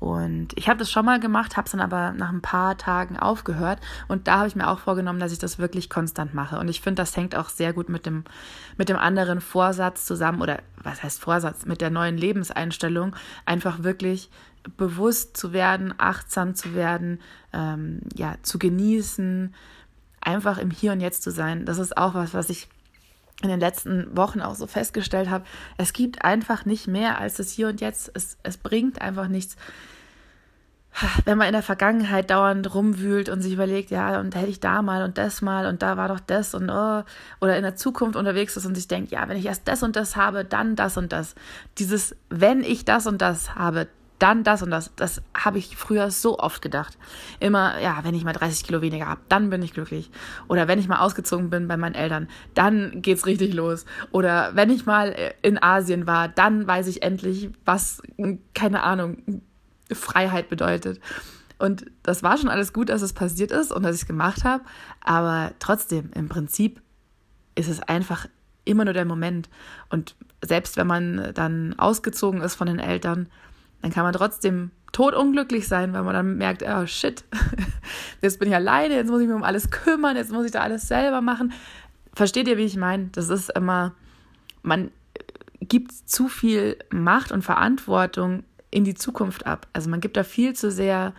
Und 0.00 0.56
ich 0.56 0.68
habe 0.68 0.78
das 0.78 0.90
schon 0.90 1.04
mal 1.04 1.18
gemacht, 1.18 1.56
habe 1.56 1.66
es 1.66 1.72
dann 1.72 1.80
aber 1.80 2.12
nach 2.12 2.30
ein 2.30 2.40
paar 2.40 2.78
Tagen 2.78 3.18
aufgehört. 3.18 3.80
Und 4.06 4.28
da 4.28 4.38
habe 4.38 4.48
ich 4.48 4.54
mir 4.54 4.68
auch 4.68 4.78
vorgenommen, 4.78 5.18
dass 5.18 5.32
ich 5.32 5.40
das 5.40 5.58
wirklich 5.58 5.90
konstant 5.90 6.34
mache. 6.34 6.58
Und 6.58 6.68
ich 6.68 6.80
finde, 6.80 7.02
das 7.02 7.16
hängt 7.16 7.34
auch 7.34 7.48
sehr 7.48 7.72
gut 7.72 7.88
mit 7.88 8.06
dem, 8.06 8.24
mit 8.76 8.88
dem 8.88 8.96
anderen 8.96 9.40
Vorsatz 9.40 10.06
zusammen, 10.06 10.40
oder 10.40 10.60
was 10.82 11.02
heißt 11.02 11.20
Vorsatz, 11.20 11.66
mit 11.66 11.80
der 11.80 11.90
neuen 11.90 12.16
Lebenseinstellung, 12.16 13.16
einfach 13.44 13.82
wirklich 13.82 14.30
bewusst 14.76 15.36
zu 15.36 15.52
werden, 15.52 15.92
achtsam 15.98 16.54
zu 16.54 16.74
werden, 16.74 17.20
ähm, 17.52 18.00
ja, 18.14 18.36
zu 18.42 18.58
genießen, 18.58 19.52
einfach 20.20 20.58
im 20.58 20.70
Hier 20.70 20.92
und 20.92 21.00
Jetzt 21.00 21.22
zu 21.22 21.30
sein. 21.30 21.64
Das 21.64 21.78
ist 21.78 21.96
auch 21.96 22.14
was, 22.14 22.34
was 22.34 22.50
ich 22.50 22.68
in 23.42 23.48
den 23.48 23.60
letzten 23.60 24.16
Wochen 24.16 24.40
auch 24.40 24.56
so 24.56 24.66
festgestellt 24.66 25.30
habe, 25.30 25.44
es 25.76 25.92
gibt 25.92 26.24
einfach 26.24 26.64
nicht 26.64 26.88
mehr 26.88 27.18
als 27.18 27.34
das 27.34 27.50
Hier 27.50 27.68
und 27.68 27.80
Jetzt. 27.80 28.10
Es, 28.14 28.36
es 28.42 28.56
bringt 28.56 29.00
einfach 29.00 29.28
nichts, 29.28 29.56
wenn 31.24 31.38
man 31.38 31.46
in 31.46 31.52
der 31.52 31.62
Vergangenheit 31.62 32.30
dauernd 32.30 32.74
rumwühlt 32.74 33.28
und 33.28 33.40
sich 33.40 33.52
überlegt, 33.52 33.90
ja, 33.90 34.18
und 34.18 34.34
hätte 34.34 34.48
ich 34.48 34.58
da 34.58 34.82
mal 34.82 35.04
und 35.04 35.18
das 35.18 35.42
mal 35.42 35.66
und 35.66 35.82
da 35.82 35.96
war 35.96 36.08
doch 36.08 36.18
das 36.18 36.54
und 36.54 36.68
oh, 36.70 37.02
oder 37.40 37.56
in 37.56 37.62
der 37.62 37.76
Zukunft 37.76 38.16
unterwegs 38.16 38.56
ist 38.56 38.66
und 38.66 38.74
sich 38.74 38.88
denkt, 38.88 39.12
ja, 39.12 39.28
wenn 39.28 39.36
ich 39.36 39.46
erst 39.46 39.68
das 39.68 39.84
und 39.84 39.94
das 39.94 40.16
habe, 40.16 40.44
dann 40.44 40.74
das 40.74 40.96
und 40.96 41.12
das. 41.12 41.36
Dieses, 41.78 42.16
wenn 42.30 42.64
ich 42.64 42.84
das 42.84 43.06
und 43.06 43.22
das 43.22 43.54
habe, 43.54 43.86
dann 44.18 44.44
das 44.44 44.62
und 44.62 44.70
das. 44.70 44.90
Das 44.96 45.22
habe 45.36 45.58
ich 45.58 45.76
früher 45.76 46.10
so 46.10 46.38
oft 46.38 46.62
gedacht. 46.62 46.98
Immer, 47.40 47.80
ja, 47.80 48.00
wenn 48.02 48.14
ich 48.14 48.24
mal 48.24 48.32
30 48.32 48.64
Kilo 48.64 48.82
weniger 48.82 49.06
habe, 49.06 49.20
dann 49.28 49.50
bin 49.50 49.62
ich 49.62 49.72
glücklich. 49.72 50.10
Oder 50.48 50.68
wenn 50.68 50.78
ich 50.78 50.88
mal 50.88 50.98
ausgezogen 50.98 51.50
bin 51.50 51.68
bei 51.68 51.76
meinen 51.76 51.94
Eltern, 51.94 52.28
dann 52.54 53.02
geht's 53.02 53.26
richtig 53.26 53.54
los. 53.54 53.84
Oder 54.10 54.54
wenn 54.54 54.70
ich 54.70 54.86
mal 54.86 55.12
äh, 55.12 55.34
in 55.42 55.62
Asien 55.62 56.06
war, 56.06 56.28
dann 56.28 56.66
weiß 56.66 56.86
ich 56.88 57.02
endlich, 57.02 57.50
was, 57.64 58.02
keine 58.54 58.82
Ahnung, 58.82 59.42
Freiheit 59.92 60.48
bedeutet. 60.48 61.00
Und 61.58 61.86
das 62.02 62.22
war 62.22 62.38
schon 62.38 62.48
alles 62.48 62.72
gut, 62.72 62.88
dass 62.88 63.02
es 63.02 63.12
passiert 63.12 63.50
ist 63.50 63.72
und 63.72 63.82
dass 63.82 63.96
ich 63.96 64.02
es 64.02 64.08
gemacht 64.08 64.44
habe. 64.44 64.64
Aber 65.00 65.52
trotzdem, 65.58 66.10
im 66.14 66.28
Prinzip 66.28 66.80
ist 67.54 67.68
es 67.68 67.80
einfach 67.80 68.26
immer 68.64 68.84
nur 68.84 68.94
der 68.94 69.04
Moment. 69.04 69.48
Und 69.90 70.14
selbst 70.44 70.76
wenn 70.76 70.86
man 70.86 71.32
dann 71.34 71.78
ausgezogen 71.78 72.42
ist 72.42 72.54
von 72.54 72.68
den 72.68 72.78
Eltern, 72.78 73.28
Dann 73.82 73.92
kann 73.92 74.04
man 74.04 74.12
trotzdem 74.12 74.70
totunglücklich 74.92 75.68
sein, 75.68 75.92
weil 75.92 76.02
man 76.02 76.14
dann 76.14 76.36
merkt, 76.36 76.62
oh 76.62 76.86
shit, 76.86 77.24
jetzt 78.22 78.38
bin 78.38 78.48
ich 78.48 78.54
alleine, 78.54 78.94
jetzt 78.94 79.10
muss 79.10 79.20
ich 79.20 79.26
mich 79.26 79.36
um 79.36 79.44
alles 79.44 79.70
kümmern, 79.70 80.16
jetzt 80.16 80.32
muss 80.32 80.46
ich 80.46 80.52
da 80.52 80.60
alles 80.60 80.88
selber 80.88 81.20
machen. 81.20 81.52
Versteht 82.14 82.48
ihr, 82.48 82.56
wie 82.56 82.64
ich 82.64 82.76
meine? 82.76 83.08
Das 83.12 83.28
ist 83.28 83.50
immer, 83.50 83.94
man 84.62 84.90
gibt 85.60 85.92
zu 85.92 86.28
viel 86.28 86.78
Macht 86.90 87.32
und 87.32 87.42
Verantwortung 87.42 88.44
in 88.70 88.84
die 88.84 88.94
Zukunft 88.94 89.46
ab. 89.46 89.66
Also 89.72 89.88
man 89.90 90.00
gibt 90.00 90.16
da 90.16 90.24
viel 90.24 90.54
zu 90.54 90.70
sehr, 90.70 91.14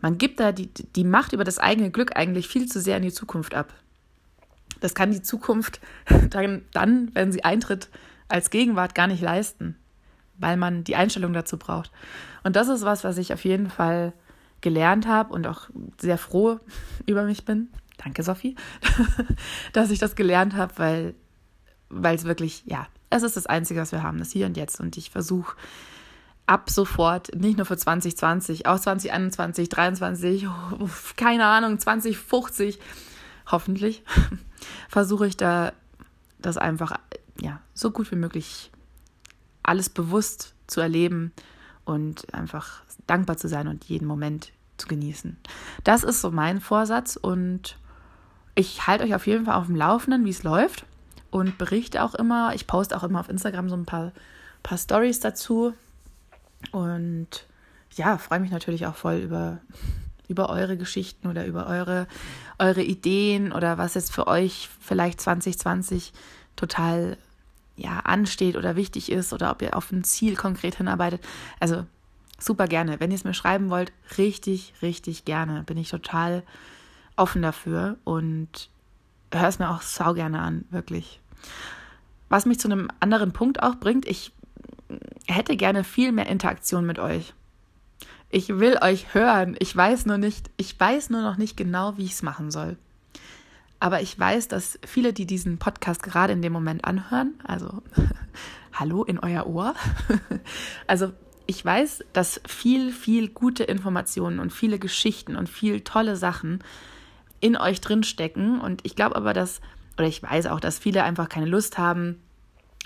man 0.00 0.18
gibt 0.18 0.40
da 0.40 0.52
die, 0.52 0.66
die 0.66 1.04
Macht 1.04 1.32
über 1.32 1.44
das 1.44 1.58
eigene 1.58 1.90
Glück 1.90 2.16
eigentlich 2.16 2.48
viel 2.48 2.66
zu 2.66 2.80
sehr 2.80 2.96
in 2.96 3.02
die 3.02 3.12
Zukunft 3.12 3.54
ab. 3.54 3.72
Das 4.80 4.94
kann 4.94 5.10
die 5.10 5.22
Zukunft 5.22 5.80
dann, 6.30 6.62
dann, 6.72 7.10
wenn 7.14 7.32
sie 7.32 7.44
eintritt, 7.44 7.88
als 8.28 8.50
Gegenwart 8.50 8.94
gar 8.94 9.06
nicht 9.06 9.22
leisten, 9.22 9.76
weil 10.38 10.56
man 10.56 10.84
die 10.84 10.96
Einstellung 10.96 11.32
dazu 11.32 11.58
braucht. 11.58 11.90
Und 12.42 12.56
das 12.56 12.68
ist 12.68 12.84
was, 12.84 13.04
was 13.04 13.18
ich 13.18 13.32
auf 13.32 13.44
jeden 13.44 13.70
Fall 13.70 14.12
gelernt 14.60 15.06
habe 15.06 15.32
und 15.32 15.46
auch 15.46 15.68
sehr 16.00 16.18
froh 16.18 16.58
über 17.06 17.24
mich 17.24 17.44
bin. 17.44 17.68
Danke, 17.96 18.22
Sophie, 18.22 18.56
dass 19.72 19.90
ich 19.90 19.98
das 19.98 20.14
gelernt 20.14 20.54
habe, 20.54 20.72
weil 20.76 21.14
weil 21.90 22.14
es 22.14 22.24
wirklich, 22.24 22.62
ja, 22.66 22.86
es 23.10 23.22
ist 23.22 23.36
das 23.36 23.46
Einzige, 23.46 23.80
was 23.80 23.92
wir 23.92 24.02
haben, 24.02 24.18
das 24.18 24.30
Hier 24.30 24.46
und 24.46 24.56
Jetzt. 24.56 24.80
Und 24.80 24.96
ich 24.96 25.10
versuche 25.10 25.56
ab 26.46 26.70
sofort, 26.70 27.34
nicht 27.34 27.56
nur 27.56 27.66
für 27.66 27.76
2020, 27.76 28.66
auch 28.66 28.78
2021, 28.78 29.70
2023, 29.70 30.46
keine 31.16 31.44
Ahnung, 31.44 31.78
2050, 31.78 32.78
hoffentlich, 33.50 34.02
versuche 34.88 35.26
ich 35.26 35.36
da 35.36 35.72
das 36.38 36.56
einfach, 36.56 36.92
ja, 37.40 37.60
so 37.74 37.90
gut 37.90 38.10
wie 38.10 38.16
möglich 38.16 38.70
alles 39.68 39.88
bewusst 39.88 40.54
zu 40.66 40.80
erleben 40.80 41.32
und 41.84 42.32
einfach 42.34 42.82
dankbar 43.06 43.36
zu 43.36 43.48
sein 43.48 43.68
und 43.68 43.84
jeden 43.84 44.06
Moment 44.06 44.52
zu 44.76 44.88
genießen. 44.88 45.36
Das 45.84 46.04
ist 46.04 46.20
so 46.20 46.30
mein 46.30 46.60
Vorsatz 46.60 47.16
und 47.16 47.76
ich 48.54 48.86
halte 48.86 49.04
euch 49.04 49.14
auf 49.14 49.26
jeden 49.26 49.44
Fall 49.44 49.54
auf 49.54 49.66
dem 49.66 49.76
Laufenden, 49.76 50.24
wie 50.24 50.30
es 50.30 50.42
läuft 50.42 50.84
und 51.30 51.58
berichte 51.58 52.02
auch 52.02 52.14
immer. 52.14 52.54
Ich 52.54 52.66
poste 52.66 52.96
auch 52.96 53.04
immer 53.04 53.20
auf 53.20 53.28
Instagram 53.28 53.68
so 53.68 53.76
ein 53.76 53.86
paar, 53.86 54.12
paar 54.62 54.78
Stories 54.78 55.20
dazu. 55.20 55.74
Und 56.72 57.46
ja, 57.92 58.18
freue 58.18 58.40
mich 58.40 58.50
natürlich 58.50 58.86
auch 58.86 58.96
voll 58.96 59.16
über, 59.16 59.58
über 60.28 60.48
eure 60.48 60.76
Geschichten 60.76 61.28
oder 61.28 61.46
über 61.46 61.66
eure, 61.66 62.06
eure 62.58 62.82
Ideen 62.82 63.52
oder 63.52 63.78
was 63.78 63.94
jetzt 63.94 64.12
für 64.12 64.26
euch 64.26 64.68
vielleicht 64.80 65.20
2020 65.20 66.12
total 66.56 67.16
ja, 67.78 68.00
ansteht 68.00 68.56
oder 68.56 68.76
wichtig 68.76 69.10
ist 69.10 69.32
oder 69.32 69.50
ob 69.50 69.62
ihr 69.62 69.76
auf 69.76 69.90
ein 69.92 70.04
Ziel 70.04 70.36
konkret 70.36 70.76
hinarbeitet. 70.76 71.22
Also 71.60 71.86
super 72.38 72.66
gerne. 72.66 73.00
Wenn 73.00 73.10
ihr 73.10 73.16
es 73.16 73.24
mir 73.24 73.34
schreiben 73.34 73.70
wollt, 73.70 73.92
richtig, 74.18 74.74
richtig 74.82 75.24
gerne. 75.24 75.62
Bin 75.64 75.78
ich 75.78 75.88
total 75.88 76.42
offen 77.16 77.42
dafür 77.42 77.96
und 78.04 78.68
hör 79.32 79.48
es 79.48 79.58
mir 79.58 79.70
auch 79.70 79.82
sau 79.82 80.14
gerne 80.14 80.40
an, 80.40 80.64
wirklich. 80.70 81.20
Was 82.28 82.46
mich 82.46 82.60
zu 82.60 82.68
einem 82.68 82.90
anderen 83.00 83.32
Punkt 83.32 83.62
auch 83.62 83.76
bringt, 83.76 84.06
ich 84.06 84.32
hätte 85.26 85.56
gerne 85.56 85.84
viel 85.84 86.12
mehr 86.12 86.26
Interaktion 86.26 86.86
mit 86.86 86.98
euch. 86.98 87.34
Ich 88.30 88.48
will 88.48 88.78
euch 88.82 89.14
hören. 89.14 89.56
Ich 89.58 89.74
weiß 89.74 90.06
nur 90.06 90.18
nicht, 90.18 90.50
ich 90.56 90.78
weiß 90.78 91.10
nur 91.10 91.22
noch 91.22 91.36
nicht 91.36 91.56
genau, 91.56 91.96
wie 91.96 92.04
ich 92.04 92.12
es 92.12 92.22
machen 92.22 92.50
soll. 92.50 92.76
Aber 93.80 94.00
ich 94.00 94.18
weiß, 94.18 94.48
dass 94.48 94.78
viele, 94.84 95.12
die 95.12 95.26
diesen 95.26 95.58
Podcast 95.58 96.02
gerade 96.02 96.32
in 96.32 96.42
dem 96.42 96.52
Moment 96.52 96.84
anhören, 96.84 97.34
also 97.44 97.82
hallo 98.72 99.04
in 99.04 99.18
euer 99.18 99.46
Ohr, 99.46 99.74
also 100.86 101.12
ich 101.46 101.64
weiß, 101.64 102.04
dass 102.12 102.40
viel, 102.46 102.92
viel 102.92 103.28
gute 103.28 103.64
Informationen 103.64 104.38
und 104.38 104.52
viele 104.52 104.78
Geschichten 104.78 105.34
und 105.34 105.48
viel 105.48 105.80
tolle 105.80 106.14
Sachen 106.14 106.62
in 107.40 107.56
euch 107.56 107.80
drinstecken. 107.80 108.60
Und 108.60 108.84
ich 108.84 108.94
glaube 108.96 109.16
aber, 109.16 109.32
dass, 109.32 109.62
oder 109.96 110.06
ich 110.06 110.22
weiß 110.22 110.46
auch, 110.46 110.60
dass 110.60 110.78
viele 110.78 111.04
einfach 111.04 111.30
keine 111.30 111.46
Lust 111.46 111.78
haben, 111.78 112.20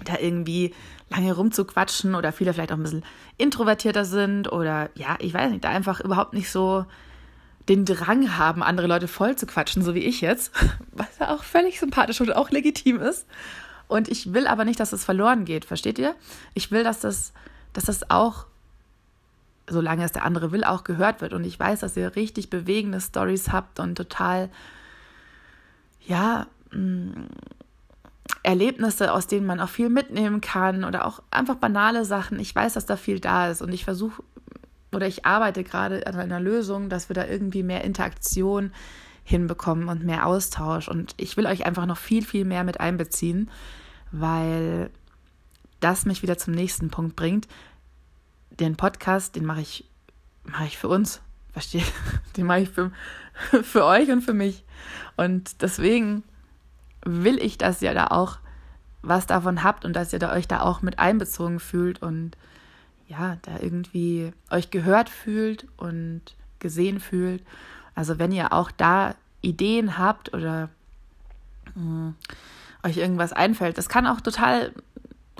da 0.05 0.17
irgendwie 0.19 0.75
lange 1.11 1.33
rumzuquatschen 1.33 2.15
oder 2.15 2.33
viele 2.33 2.53
vielleicht 2.53 2.71
auch 2.71 2.77
ein 2.77 2.83
bisschen 2.85 3.05
introvertierter 3.37 4.05
sind 4.05 4.51
oder 4.51 4.91
ja, 4.95 5.17
ich 5.19 5.35
weiß 5.35 5.51
nicht, 5.51 5.65
da 5.65 5.71
einfach 5.71 6.01
überhaupt 6.01 6.33
nicht 6.33 6.51
so 6.51 6.87
den 7.69 7.85
Drang 7.85 8.37
haben, 8.37 8.63
andere 8.63 8.87
Leute 8.87 9.09
voll 9.09 9.37
zu 9.37 9.47
quatschen, 9.47 9.83
so 9.83 9.95
wie 9.95 10.01
ich 10.01 10.21
jetzt, 10.21 10.53
was 10.93 11.19
ja 11.19 11.35
auch 11.35 11.45
völlig 11.45 11.79
sympathisch 11.79 12.21
und 12.21 12.35
auch 12.35 12.51
legitim 12.51 13.01
ist. 13.01 13.27
Und 13.89 14.09
ich 14.09 14.33
will 14.33 14.47
aber 14.47 14.65
nicht, 14.65 14.81
dass 14.81 14.93
es 14.93 15.05
verloren 15.05 15.45
geht, 15.45 15.65
versteht 15.65 15.99
ihr? 15.99 16.15
Ich 16.55 16.71
will, 16.71 16.83
dass 16.83 17.01
das, 17.01 17.33
dass 17.73 17.85
das 17.85 18.11
auch 18.11 18.47
solange 19.69 20.05
es 20.05 20.13
der 20.13 20.25
andere 20.25 20.53
will, 20.53 20.65
auch 20.65 20.85
gehört 20.85 21.21
wird. 21.21 21.33
Und 21.33 21.45
ich 21.45 21.59
weiß, 21.59 21.81
dass 21.81 21.97
ihr 21.97 22.17
richtig 22.17 22.51
bewegende 22.51 23.01
Stories 23.01 23.51
habt 23.53 23.81
und 23.81 23.97
total, 23.97 24.51
ja, 26.07 26.47
mm, 26.73 27.27
Erlebnisse, 28.45 29.13
aus 29.13 29.27
denen 29.27 29.47
man 29.47 29.61
auch 29.61 29.69
viel 29.69 29.89
mitnehmen 29.89 30.41
kann 30.41 30.85
oder 30.85 31.07
auch 31.07 31.23
einfach 31.31 31.57
banale 31.57 32.05
Sachen. 32.05 32.41
Ich 32.41 32.55
weiß, 32.55 32.75
dass 32.75 32.87
da 32.87 32.97
viel 32.97 33.21
da 33.21 33.49
ist 33.49 33.63
und 33.63 33.73
ich 33.73 33.85
versuche 33.85 34.23
oder 34.93 35.07
ich 35.07 35.25
arbeite 35.25 35.65
gerade 35.65 36.07
an 36.07 36.17
einer 36.17 36.41
Lösung, 36.41 36.89
dass 36.89 37.09
wir 37.09 37.15
da 37.15 37.27
irgendwie 37.27 37.63
mehr 37.63 37.85
Interaktion 37.85 38.73
hinbekommen 39.25 39.89
und 39.89 40.05
mehr 40.05 40.27
Austausch. 40.27 40.89
Und 40.89 41.15
ich 41.17 41.37
will 41.37 41.47
euch 41.47 41.65
einfach 41.65 41.87
noch 41.87 41.97
viel, 41.97 42.25
viel 42.25 42.45
mehr 42.45 42.65
mit 42.65 42.81
einbeziehen, 42.81 43.51
weil 44.11 44.91
das 45.81 46.05
mich 46.05 46.23
wieder 46.23 46.39
zum 46.39 46.55
nächsten 46.55 46.91
Punkt 46.91 47.17
bringt 47.17 47.49
den 48.59 48.77
Podcast, 48.77 49.37
den 49.37 49.45
mache 49.45 49.61
ich, 49.61 49.85
mache 50.45 50.65
ich 50.65 50.79
für 50.79 50.89
uns. 50.89 51.21
Versteht? 51.53 51.91
Den 52.37 52.47
mache 52.47 52.61
ich 52.61 52.71
für, 52.71 52.91
für 53.63 53.85
euch 53.85 54.11
und 54.11 54.23
für 54.23 54.33
mich. 54.33 54.65
Und 55.17 55.61
deswegen 55.63 56.23
will 57.05 57.39
ich, 57.43 57.59
dass 57.59 57.83
ihr 57.83 57.93
da 57.93 58.07
auch 58.07 58.39
was 59.03 59.27
davon 59.27 59.63
habt 59.63 59.85
und 59.85 59.95
dass 59.95 60.13
ihr 60.13 60.19
da 60.19 60.33
euch 60.33 60.49
da 60.49 60.61
auch 60.61 60.81
mit 60.81 60.99
einbezogen 60.99 61.61
fühlt 61.61 62.01
und 62.01 62.37
ja, 63.13 63.37
da 63.43 63.59
irgendwie 63.61 64.33
euch 64.51 64.71
gehört 64.71 65.09
fühlt 65.11 65.67
und 65.77 66.23
gesehen 66.59 66.99
fühlt. 66.99 67.45
Also 67.95 68.19
wenn 68.19 68.33
ihr 68.33 68.53
auch 68.53 68.71
da 68.71 69.15
Ideen 69.43 69.99
habt 69.99 70.33
oder 70.33 70.71
mh, 71.75 72.15
euch 72.83 72.97
irgendwas 72.97 73.33
einfällt, 73.33 73.77
das 73.77 73.89
kann 73.89 74.07
auch 74.07 74.21
total 74.21 74.73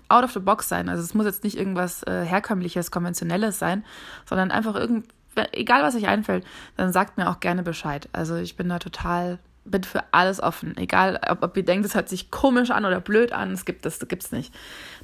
out 0.09 0.25
of 0.25 0.33
the 0.33 0.41
box 0.41 0.69
sein. 0.69 0.89
Also 0.89 1.03
es 1.03 1.15
muss 1.15 1.25
jetzt 1.25 1.45
nicht 1.45 1.57
irgendwas 1.57 2.03
äh, 2.03 2.25
herkömmliches, 2.25 2.91
konventionelles 2.91 3.59
sein, 3.59 3.85
sondern 4.29 4.51
einfach 4.51 4.75
irgend, 4.75 5.07
egal 5.53 5.83
was 5.83 5.95
euch 5.95 6.09
einfällt, 6.09 6.45
dann 6.77 6.93
sagt 6.93 7.17
mir 7.17 7.31
auch 7.31 7.41
gerne 7.41 7.63
Bescheid. 7.63 8.09
Also 8.13 8.37
ich 8.37 8.57
bin 8.57 8.69
da 8.69 8.79
total, 8.79 9.39
bin 9.65 9.85
für 9.85 10.03
alles 10.13 10.41
offen. 10.41 10.77
Egal, 10.77 11.21
ob, 11.29 11.43
ob 11.43 11.57
ihr 11.57 11.65
denkt, 11.65 11.87
es 11.87 11.95
hört 11.95 12.09
sich 12.09 12.31
komisch 12.31 12.71
an 12.71 12.85
oder 12.85 13.01
blöd 13.01 13.33
an, 13.33 13.53
es 13.53 13.65
gibt 13.65 13.85
das 13.85 13.99
gibt's 14.09 14.33
nicht. 14.33 14.55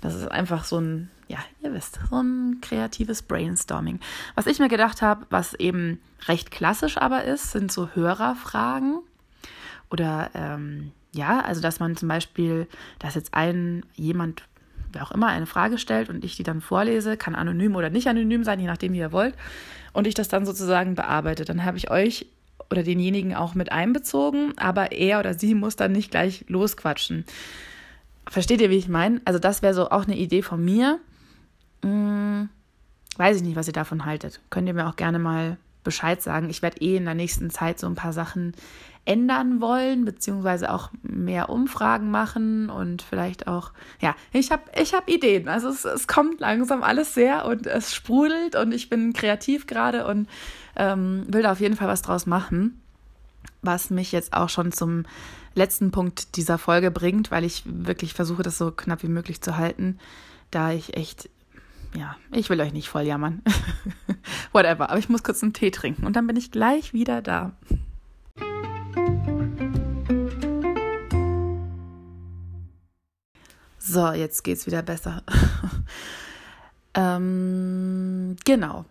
Das 0.00 0.14
ist 0.14 0.30
einfach 0.30 0.64
so 0.64 0.80
ein, 0.80 1.10
ja, 1.28 1.38
ihr 1.62 1.72
wisst, 1.72 2.00
so 2.10 2.20
ein 2.20 2.58
kreatives 2.60 3.22
Brainstorming. 3.22 4.00
Was 4.34 4.46
ich 4.46 4.58
mir 4.58 4.68
gedacht 4.68 5.02
habe, 5.02 5.26
was 5.30 5.54
eben 5.54 6.00
recht 6.26 6.50
klassisch 6.50 6.98
aber 6.98 7.24
ist, 7.24 7.52
sind 7.52 7.70
so 7.70 7.88
Hörerfragen 7.94 9.00
oder 9.90 10.30
ähm, 10.34 10.92
ja, 11.12 11.40
also 11.40 11.60
dass 11.60 11.80
man 11.80 11.96
zum 11.96 12.08
Beispiel, 12.08 12.66
dass 12.98 13.14
jetzt 13.14 13.34
ein 13.34 13.84
jemand 13.94 14.42
wer 14.92 15.02
auch 15.02 15.10
immer 15.10 15.28
eine 15.28 15.46
Frage 15.46 15.78
stellt 15.78 16.08
und 16.08 16.24
ich 16.24 16.36
die 16.36 16.42
dann 16.42 16.60
vorlese, 16.60 17.16
kann 17.16 17.34
anonym 17.34 17.76
oder 17.76 17.90
nicht 17.90 18.08
anonym 18.08 18.44
sein, 18.44 18.60
je 18.60 18.66
nachdem, 18.66 18.92
wie 18.92 18.98
ihr 18.98 19.12
wollt, 19.12 19.34
und 19.92 20.06
ich 20.06 20.14
das 20.14 20.28
dann 20.28 20.46
sozusagen 20.46 20.94
bearbeite. 20.94 21.44
Dann 21.44 21.64
habe 21.64 21.76
ich 21.76 21.90
euch 21.90 22.26
oder 22.70 22.82
denjenigen 22.82 23.34
auch 23.34 23.54
mit 23.54 23.72
einbezogen, 23.72 24.56
aber 24.58 24.92
er 24.92 25.20
oder 25.20 25.34
sie 25.34 25.54
muss 25.54 25.76
dann 25.76 25.92
nicht 25.92 26.10
gleich 26.10 26.44
losquatschen. 26.48 27.24
Versteht 28.28 28.60
ihr, 28.60 28.70
wie 28.70 28.76
ich 28.76 28.88
meine? 28.88 29.20
Also 29.24 29.38
das 29.38 29.62
wäre 29.62 29.74
so 29.74 29.90
auch 29.90 30.04
eine 30.04 30.16
Idee 30.16 30.42
von 30.42 30.62
mir. 30.62 30.98
Hm, 31.82 32.48
weiß 33.16 33.38
ich 33.38 33.42
nicht, 33.42 33.56
was 33.56 33.66
ihr 33.66 33.72
davon 33.72 34.04
haltet. 34.04 34.40
Könnt 34.50 34.68
ihr 34.68 34.74
mir 34.74 34.86
auch 34.86 34.96
gerne 34.96 35.18
mal 35.18 35.56
Bescheid 35.88 36.20
sagen. 36.20 36.50
Ich 36.50 36.60
werde 36.60 36.82
eh 36.82 36.98
in 36.98 37.06
der 37.06 37.14
nächsten 37.14 37.48
Zeit 37.48 37.78
so 37.78 37.86
ein 37.86 37.94
paar 37.94 38.12
Sachen 38.12 38.52
ändern 39.06 39.62
wollen, 39.62 40.04
beziehungsweise 40.04 40.70
auch 40.70 40.90
mehr 41.00 41.48
Umfragen 41.48 42.10
machen 42.10 42.68
und 42.68 43.00
vielleicht 43.00 43.46
auch, 43.46 43.72
ja, 44.02 44.14
ich 44.34 44.50
habe 44.50 44.64
ich 44.78 44.92
hab 44.92 45.08
Ideen. 45.08 45.48
Also 45.48 45.70
es, 45.70 45.86
es 45.86 46.06
kommt 46.06 46.40
langsam 46.40 46.82
alles 46.82 47.14
sehr 47.14 47.46
und 47.46 47.66
es 47.66 47.94
sprudelt 47.94 48.54
und 48.54 48.72
ich 48.72 48.90
bin 48.90 49.14
kreativ 49.14 49.66
gerade 49.66 50.06
und 50.06 50.28
ähm, 50.76 51.24
will 51.26 51.40
da 51.40 51.52
auf 51.52 51.60
jeden 51.60 51.76
Fall 51.76 51.88
was 51.88 52.02
draus 52.02 52.26
machen, 52.26 52.82
was 53.62 53.88
mich 53.88 54.12
jetzt 54.12 54.34
auch 54.34 54.50
schon 54.50 54.72
zum 54.72 55.06
letzten 55.54 55.90
Punkt 55.90 56.36
dieser 56.36 56.58
Folge 56.58 56.90
bringt, 56.90 57.30
weil 57.30 57.44
ich 57.44 57.62
wirklich 57.64 58.12
versuche, 58.12 58.42
das 58.42 58.58
so 58.58 58.72
knapp 58.72 59.02
wie 59.02 59.08
möglich 59.08 59.40
zu 59.40 59.56
halten, 59.56 59.98
da 60.50 60.70
ich 60.72 60.98
echt 60.98 61.30
ja, 61.96 62.16
ich 62.32 62.50
will 62.50 62.60
euch 62.60 62.72
nicht 62.72 62.88
voll 62.88 63.02
jammern. 63.02 63.42
Whatever, 64.52 64.90
aber 64.90 64.98
ich 64.98 65.08
muss 65.08 65.22
kurz 65.22 65.42
einen 65.42 65.52
Tee 65.52 65.70
trinken 65.70 66.06
und 66.06 66.16
dann 66.16 66.26
bin 66.26 66.36
ich 66.36 66.50
gleich 66.50 66.92
wieder 66.92 67.22
da. 67.22 67.52
So, 73.78 74.12
jetzt 74.12 74.44
geht's 74.44 74.66
wieder 74.66 74.82
besser. 74.82 75.22
Ähm, 76.94 78.34
genau. 78.44 78.84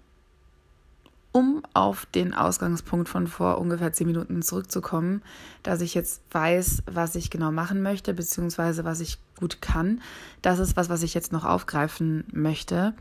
Um 1.38 1.62
auf 1.76 2.08
den 2.08 2.34
Ausgangspunkt 2.34 3.08
von 3.10 3.28
vor 3.28 3.60
ungefähr 3.60 3.94
zehn 3.94 4.08
Minuten 4.08 4.42
zurückzukommen, 4.42 5.22
dass 5.62 5.82
ich 5.82 5.94
jetzt 5.94 6.24
weiß, 6.32 6.82
was 6.88 7.14
ich 7.14 7.30
genau 7.30 7.52
machen 7.52 7.84
möchte, 7.84 8.16
beziehungsweise 8.16 8.86
was 8.86 9.02
ich 9.02 9.20
gut 9.40 9.62
kann. 9.62 10.02
Das 10.42 10.58
ist 10.58 10.76
was, 10.78 10.90
was 10.90 11.04
ich 11.04 11.14
jetzt 11.14 11.32
noch 11.32 11.46
aufgreifen 11.46 12.24
möchte. 12.32 12.96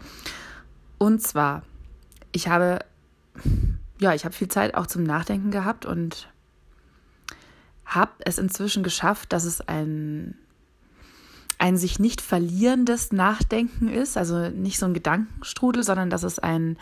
Und 0.99 1.23
zwar, 1.23 1.63
ich 2.31 2.49
habe, 2.49 2.81
ja, 3.99 4.13
ich 4.13 4.27
habe 4.27 4.35
viel 4.35 4.49
Zeit 4.49 4.75
auch 4.75 4.87
zum 4.87 5.05
Nachdenken 5.05 5.51
gehabt 5.51 5.87
und 5.87 6.29
habe 7.87 8.13
es 8.19 8.37
inzwischen 8.37 8.83
geschafft, 8.83 9.33
dass 9.33 9.45
es 9.45 9.63
ein 9.63 10.37
ein 11.59 11.79
sich 11.79 11.99
nicht 11.99 12.21
verlierendes 12.21 13.13
Nachdenken 13.13 13.89
ist, 13.89 14.19
also 14.19 14.51
nicht 14.51 14.79
so 14.79 14.85
ein 14.85 14.93
Gedankenstrudel, 14.93 15.85
sondern 15.85 16.11
dass 16.11 16.23
es 16.23 16.39
ein, 16.39 16.77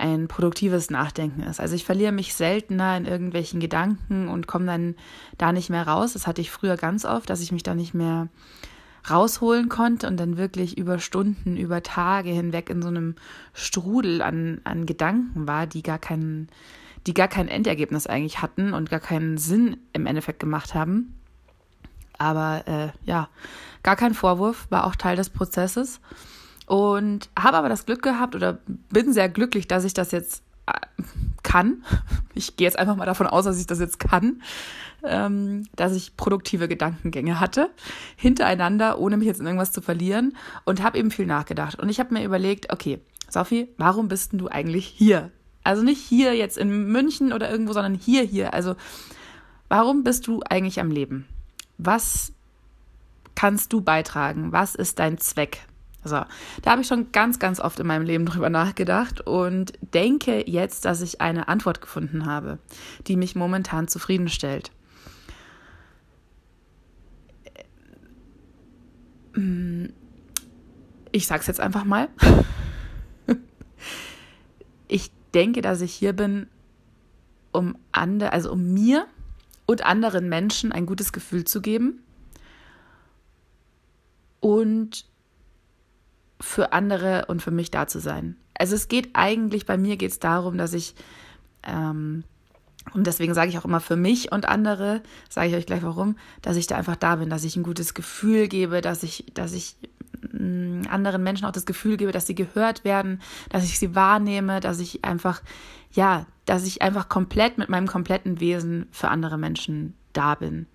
ein 0.00 0.28
produktives 0.28 0.90
Nachdenken 0.90 1.42
ist. 1.42 1.60
Also 1.60 1.74
ich 1.74 1.84
verliere 1.84 2.12
mich 2.12 2.34
seltener 2.34 2.96
in 2.96 3.04
irgendwelchen 3.04 3.60
Gedanken 3.60 4.28
und 4.28 4.46
komme 4.46 4.66
dann 4.66 4.96
da 5.38 5.52
nicht 5.52 5.70
mehr 5.70 5.86
raus. 5.86 6.14
Das 6.14 6.26
hatte 6.26 6.40
ich 6.40 6.50
früher 6.50 6.76
ganz 6.76 7.04
oft, 7.04 7.28
dass 7.28 7.42
ich 7.42 7.52
mich 7.52 7.62
da 7.62 7.74
nicht 7.74 7.94
mehr 7.94 8.28
rausholen 9.08 9.68
konnte 9.68 10.06
und 10.06 10.18
dann 10.18 10.36
wirklich 10.36 10.76
über 10.76 10.98
Stunden, 10.98 11.56
über 11.56 11.82
Tage 11.82 12.30
hinweg 12.30 12.70
in 12.70 12.82
so 12.82 12.88
einem 12.88 13.14
Strudel 13.52 14.22
an, 14.22 14.60
an 14.64 14.86
Gedanken 14.86 15.46
war, 15.46 15.66
die 15.66 15.82
gar 15.82 15.98
keinen, 15.98 16.48
die 17.06 17.14
gar 17.14 17.28
kein 17.28 17.48
Endergebnis 17.48 18.06
eigentlich 18.06 18.42
hatten 18.42 18.72
und 18.72 18.90
gar 18.90 19.00
keinen 19.00 19.38
Sinn 19.38 19.76
im 19.92 20.06
Endeffekt 20.06 20.40
gemacht 20.40 20.74
haben. 20.74 21.14
Aber 22.18 22.64
äh, 22.66 22.88
ja, 23.08 23.28
gar 23.82 23.96
kein 23.96 24.12
Vorwurf, 24.12 24.66
war 24.70 24.86
auch 24.86 24.96
Teil 24.96 25.16
des 25.16 25.30
Prozesses. 25.30 26.00
Und 26.70 27.28
habe 27.38 27.56
aber 27.56 27.68
das 27.68 27.86
Glück 27.86 28.02
gehabt 28.02 28.36
oder 28.36 28.58
bin 28.90 29.12
sehr 29.12 29.28
glücklich, 29.28 29.66
dass 29.66 29.84
ich 29.84 29.94
das 29.94 30.12
jetzt 30.12 30.42
äh, 30.66 30.72
kann. 31.42 31.84
Ich 32.32 32.56
gehe 32.56 32.66
jetzt 32.66 32.78
einfach 32.78 32.96
mal 32.96 33.06
davon 33.06 33.26
aus, 33.26 33.44
dass 33.44 33.60
ich 33.60 33.66
das 33.66 33.80
jetzt 33.80 33.98
kann, 33.98 34.40
ähm, 35.02 35.64
dass 35.74 35.94
ich 35.94 36.16
produktive 36.16 36.68
Gedankengänge 36.68 37.38
hatte, 37.38 37.68
hintereinander, 38.16 38.98
ohne 38.98 39.18
mich 39.18 39.26
jetzt 39.26 39.40
in 39.40 39.46
irgendwas 39.46 39.72
zu 39.72 39.82
verlieren 39.82 40.36
und 40.64 40.82
habe 40.82 40.96
eben 40.96 41.10
viel 41.10 41.26
nachgedacht. 41.26 41.78
Und 41.78 41.90
ich 41.90 41.98
habe 41.98 42.14
mir 42.14 42.24
überlegt, 42.24 42.72
okay, 42.72 43.00
Sophie, 43.28 43.68
warum 43.76 44.08
bist 44.08 44.32
denn 44.32 44.38
du 44.38 44.48
eigentlich 44.48 44.86
hier? 44.86 45.32
Also 45.64 45.82
nicht 45.82 46.00
hier 46.00 46.34
jetzt 46.34 46.56
in 46.56 46.86
München 46.86 47.32
oder 47.32 47.50
irgendwo, 47.50 47.72
sondern 47.72 47.94
hier, 47.94 48.22
hier. 48.22 48.54
Also 48.54 48.76
warum 49.68 50.02
bist 50.02 50.28
du 50.28 50.40
eigentlich 50.48 50.80
am 50.80 50.90
Leben? 50.90 51.26
was 51.84 52.32
kannst 53.34 53.72
du 53.72 53.80
beitragen? 53.80 54.52
Was 54.52 54.74
ist 54.74 54.98
dein 54.98 55.18
Zweck? 55.18 55.66
So, 56.02 56.24
da 56.62 56.70
habe 56.70 56.80
ich 56.80 56.88
schon 56.88 57.12
ganz, 57.12 57.38
ganz 57.38 57.60
oft 57.60 57.78
in 57.78 57.86
meinem 57.86 58.06
Leben 58.06 58.24
drüber 58.24 58.48
nachgedacht 58.48 59.20
und 59.20 59.72
denke 59.94 60.48
jetzt, 60.50 60.86
dass 60.86 61.02
ich 61.02 61.20
eine 61.20 61.48
Antwort 61.48 61.82
gefunden 61.82 62.24
habe, 62.24 62.58
die 63.06 63.16
mich 63.16 63.36
momentan 63.36 63.86
zufriedenstellt. 63.86 64.72
Ich 71.12 71.26
sage 71.26 71.40
es 71.40 71.46
jetzt 71.46 71.60
einfach 71.60 71.84
mal. 71.84 72.08
Ich 74.92 75.12
denke, 75.34 75.62
dass 75.62 75.82
ich 75.82 75.94
hier 75.94 76.12
bin, 76.12 76.48
um 77.52 77.78
andere, 77.92 78.32
also 78.32 78.50
um 78.50 78.74
mir 78.74 79.06
und 79.66 79.86
anderen 79.86 80.28
Menschen 80.28 80.72
ein 80.72 80.84
gutes 80.84 81.12
Gefühl 81.12 81.44
zu 81.44 81.62
geben 81.62 82.02
und 84.40 85.04
für 86.40 86.72
andere 86.72 87.26
und 87.26 87.42
für 87.42 87.50
mich 87.50 87.70
da 87.70 87.86
zu 87.86 88.00
sein. 88.00 88.36
Also 88.54 88.74
es 88.74 88.88
geht 88.88 89.10
eigentlich, 89.14 89.66
bei 89.66 89.76
mir 89.76 89.96
geht 89.96 90.10
es 90.10 90.18
darum, 90.18 90.58
dass 90.58 90.72
ich, 90.72 90.94
ähm, 91.62 92.24
und 92.94 93.06
deswegen 93.06 93.34
sage 93.34 93.50
ich 93.50 93.58
auch 93.58 93.64
immer 93.64 93.80
für 93.80 93.96
mich 93.96 94.32
und 94.32 94.46
andere, 94.48 95.02
sage 95.28 95.48
ich 95.48 95.54
euch 95.54 95.66
gleich 95.66 95.82
warum, 95.82 96.16
dass 96.42 96.56
ich 96.56 96.66
da 96.66 96.76
einfach 96.76 96.96
da 96.96 97.16
bin, 97.16 97.30
dass 97.30 97.44
ich 97.44 97.56
ein 97.56 97.62
gutes 97.62 97.94
Gefühl 97.94 98.48
gebe, 98.48 98.80
dass 98.80 99.02
ich, 99.02 99.26
dass 99.34 99.52
ich 99.52 99.76
mm, 100.32 100.82
anderen 100.88 101.22
Menschen 101.22 101.46
auch 101.46 101.52
das 101.52 101.66
Gefühl 101.66 101.96
gebe, 101.96 102.12
dass 102.12 102.26
sie 102.26 102.34
gehört 102.34 102.84
werden, 102.84 103.20
dass 103.50 103.64
ich 103.64 103.78
sie 103.78 103.94
wahrnehme, 103.94 104.60
dass 104.60 104.78
ich 104.80 105.04
einfach 105.04 105.42
ja, 105.92 106.26
dass 106.46 106.66
ich 106.66 106.82
einfach 106.82 107.08
komplett 107.08 107.58
mit 107.58 107.68
meinem 107.68 107.86
kompletten 107.86 108.40
Wesen 108.40 108.86
für 108.90 109.08
andere 109.08 109.38
Menschen 109.38 109.94
da 110.12 110.34
bin. 110.34 110.66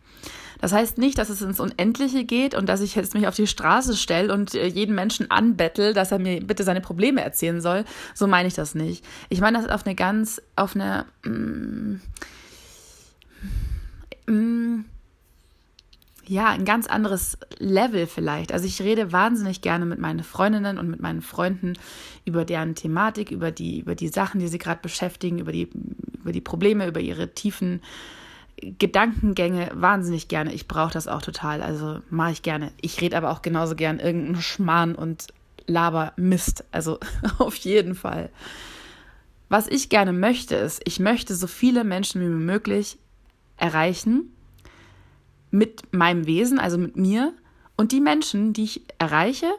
Das 0.65 0.73
heißt 0.73 0.97
nicht, 0.97 1.19
dass 1.19 1.29
es 1.29 1.43
ins 1.43 1.59
Unendliche 1.59 2.25
geht 2.25 2.55
und 2.55 2.67
dass 2.67 2.81
ich 2.81 2.95
jetzt 2.95 3.13
mich 3.13 3.27
auf 3.27 3.35
die 3.35 3.45
Straße 3.45 3.95
stelle 3.95 4.33
und 4.33 4.55
äh, 4.55 4.65
jeden 4.65 4.95
Menschen 4.95 5.29
anbettel, 5.29 5.93
dass 5.93 6.11
er 6.11 6.17
mir 6.17 6.41
bitte 6.41 6.63
seine 6.63 6.81
Probleme 6.81 7.21
erzählen 7.21 7.61
soll. 7.61 7.85
So 8.15 8.25
meine 8.25 8.47
ich 8.47 8.55
das 8.55 8.73
nicht. 8.73 9.05
Ich 9.29 9.41
meine 9.41 9.59
das 9.61 9.69
auf 9.69 9.85
eine 9.85 9.93
ganz, 9.93 10.41
auf 10.55 10.75
eine, 10.75 11.05
mm, 11.23 12.01
mm, 14.25 14.85
ja, 16.25 16.47
ein 16.47 16.65
ganz 16.65 16.87
anderes 16.87 17.37
Level 17.59 18.07
vielleicht. 18.07 18.51
Also 18.51 18.65
ich 18.65 18.81
rede 18.81 19.11
wahnsinnig 19.11 19.61
gerne 19.61 19.85
mit 19.85 19.99
meinen 19.99 20.23
Freundinnen 20.23 20.79
und 20.79 20.89
mit 20.89 20.99
meinen 20.99 21.21
Freunden 21.21 21.73
über 22.25 22.43
deren 22.43 22.73
Thematik, 22.73 23.29
über 23.29 23.51
die, 23.51 23.81
über 23.81 23.93
die 23.93 24.07
Sachen, 24.07 24.39
die 24.39 24.47
sie 24.47 24.57
gerade 24.57 24.81
beschäftigen, 24.81 25.37
über 25.37 25.51
die, 25.51 25.69
über 26.19 26.31
die 26.31 26.41
Probleme, 26.41 26.87
über 26.87 27.01
ihre 27.01 27.35
tiefen 27.35 27.81
Gedankengänge 28.79 29.69
wahnsinnig 29.73 30.27
gerne. 30.27 30.53
Ich 30.53 30.67
brauche 30.67 30.93
das 30.93 31.07
auch 31.07 31.21
total. 31.21 31.61
Also 31.61 31.99
mache 32.09 32.31
ich 32.31 32.41
gerne. 32.41 32.71
Ich 32.81 32.99
rede 33.01 33.17
aber 33.17 33.31
auch 33.31 33.41
genauso 33.41 33.75
gern 33.75 33.99
irgendeinen 33.99 34.41
Schmarrn 34.41 34.95
und 34.95 35.27
laber 35.67 36.13
Mist. 36.15 36.63
Also 36.71 36.99
auf 37.37 37.55
jeden 37.55 37.95
Fall. 37.95 38.29
Was 39.49 39.67
ich 39.67 39.89
gerne 39.89 40.13
möchte, 40.13 40.55
ist, 40.55 40.81
ich 40.85 40.99
möchte 40.99 41.35
so 41.35 41.47
viele 41.47 41.83
Menschen 41.83 42.21
wie 42.21 42.25
möglich 42.25 42.97
erreichen 43.57 44.31
mit 45.51 45.93
meinem 45.93 46.25
Wesen, 46.25 46.59
also 46.59 46.77
mit 46.77 46.97
mir. 46.97 47.33
Und 47.77 47.91
die 47.91 48.01
Menschen, 48.01 48.53
die 48.53 48.63
ich 48.63 48.81
erreiche, 48.97 49.51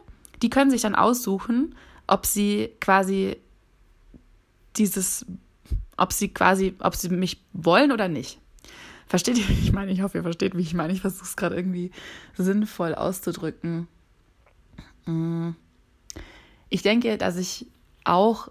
die 0.43 0.51
können 0.51 0.71
sich 0.71 0.83
dann 0.83 0.95
aussuchen, 0.95 1.75
ob 2.07 2.27
sie 2.27 2.71
quasi 2.81 3.37
dieses, 4.77 5.25
ob 5.97 6.13
sie 6.13 6.29
quasi, 6.29 6.75
ob 6.81 6.95
sie 6.95 7.09
mich 7.09 7.43
wollen 7.53 7.93
oder 7.93 8.09
nicht. 8.09 8.39
Versteht 9.07 9.39
ihr, 9.39 9.49
wie 9.49 9.53
ich 9.53 9.73
meine? 9.73 9.93
Ich 9.93 10.03
hoffe, 10.03 10.19
ihr 10.19 10.23
versteht, 10.23 10.57
wie 10.57 10.63
ich 10.63 10.75
meine. 10.75 10.93
Ich 10.93 11.01
versuche 11.01 11.25
es 11.25 11.37
gerade 11.37 11.55
irgendwie 11.55 11.93
sinnvoll 12.37 12.95
auszudrücken. 12.95 13.87
Mm. 15.07 15.51
Ich 16.69 16.83
denke, 16.83 17.17
dass 17.17 17.37
ich 17.37 17.67
auch 18.05 18.49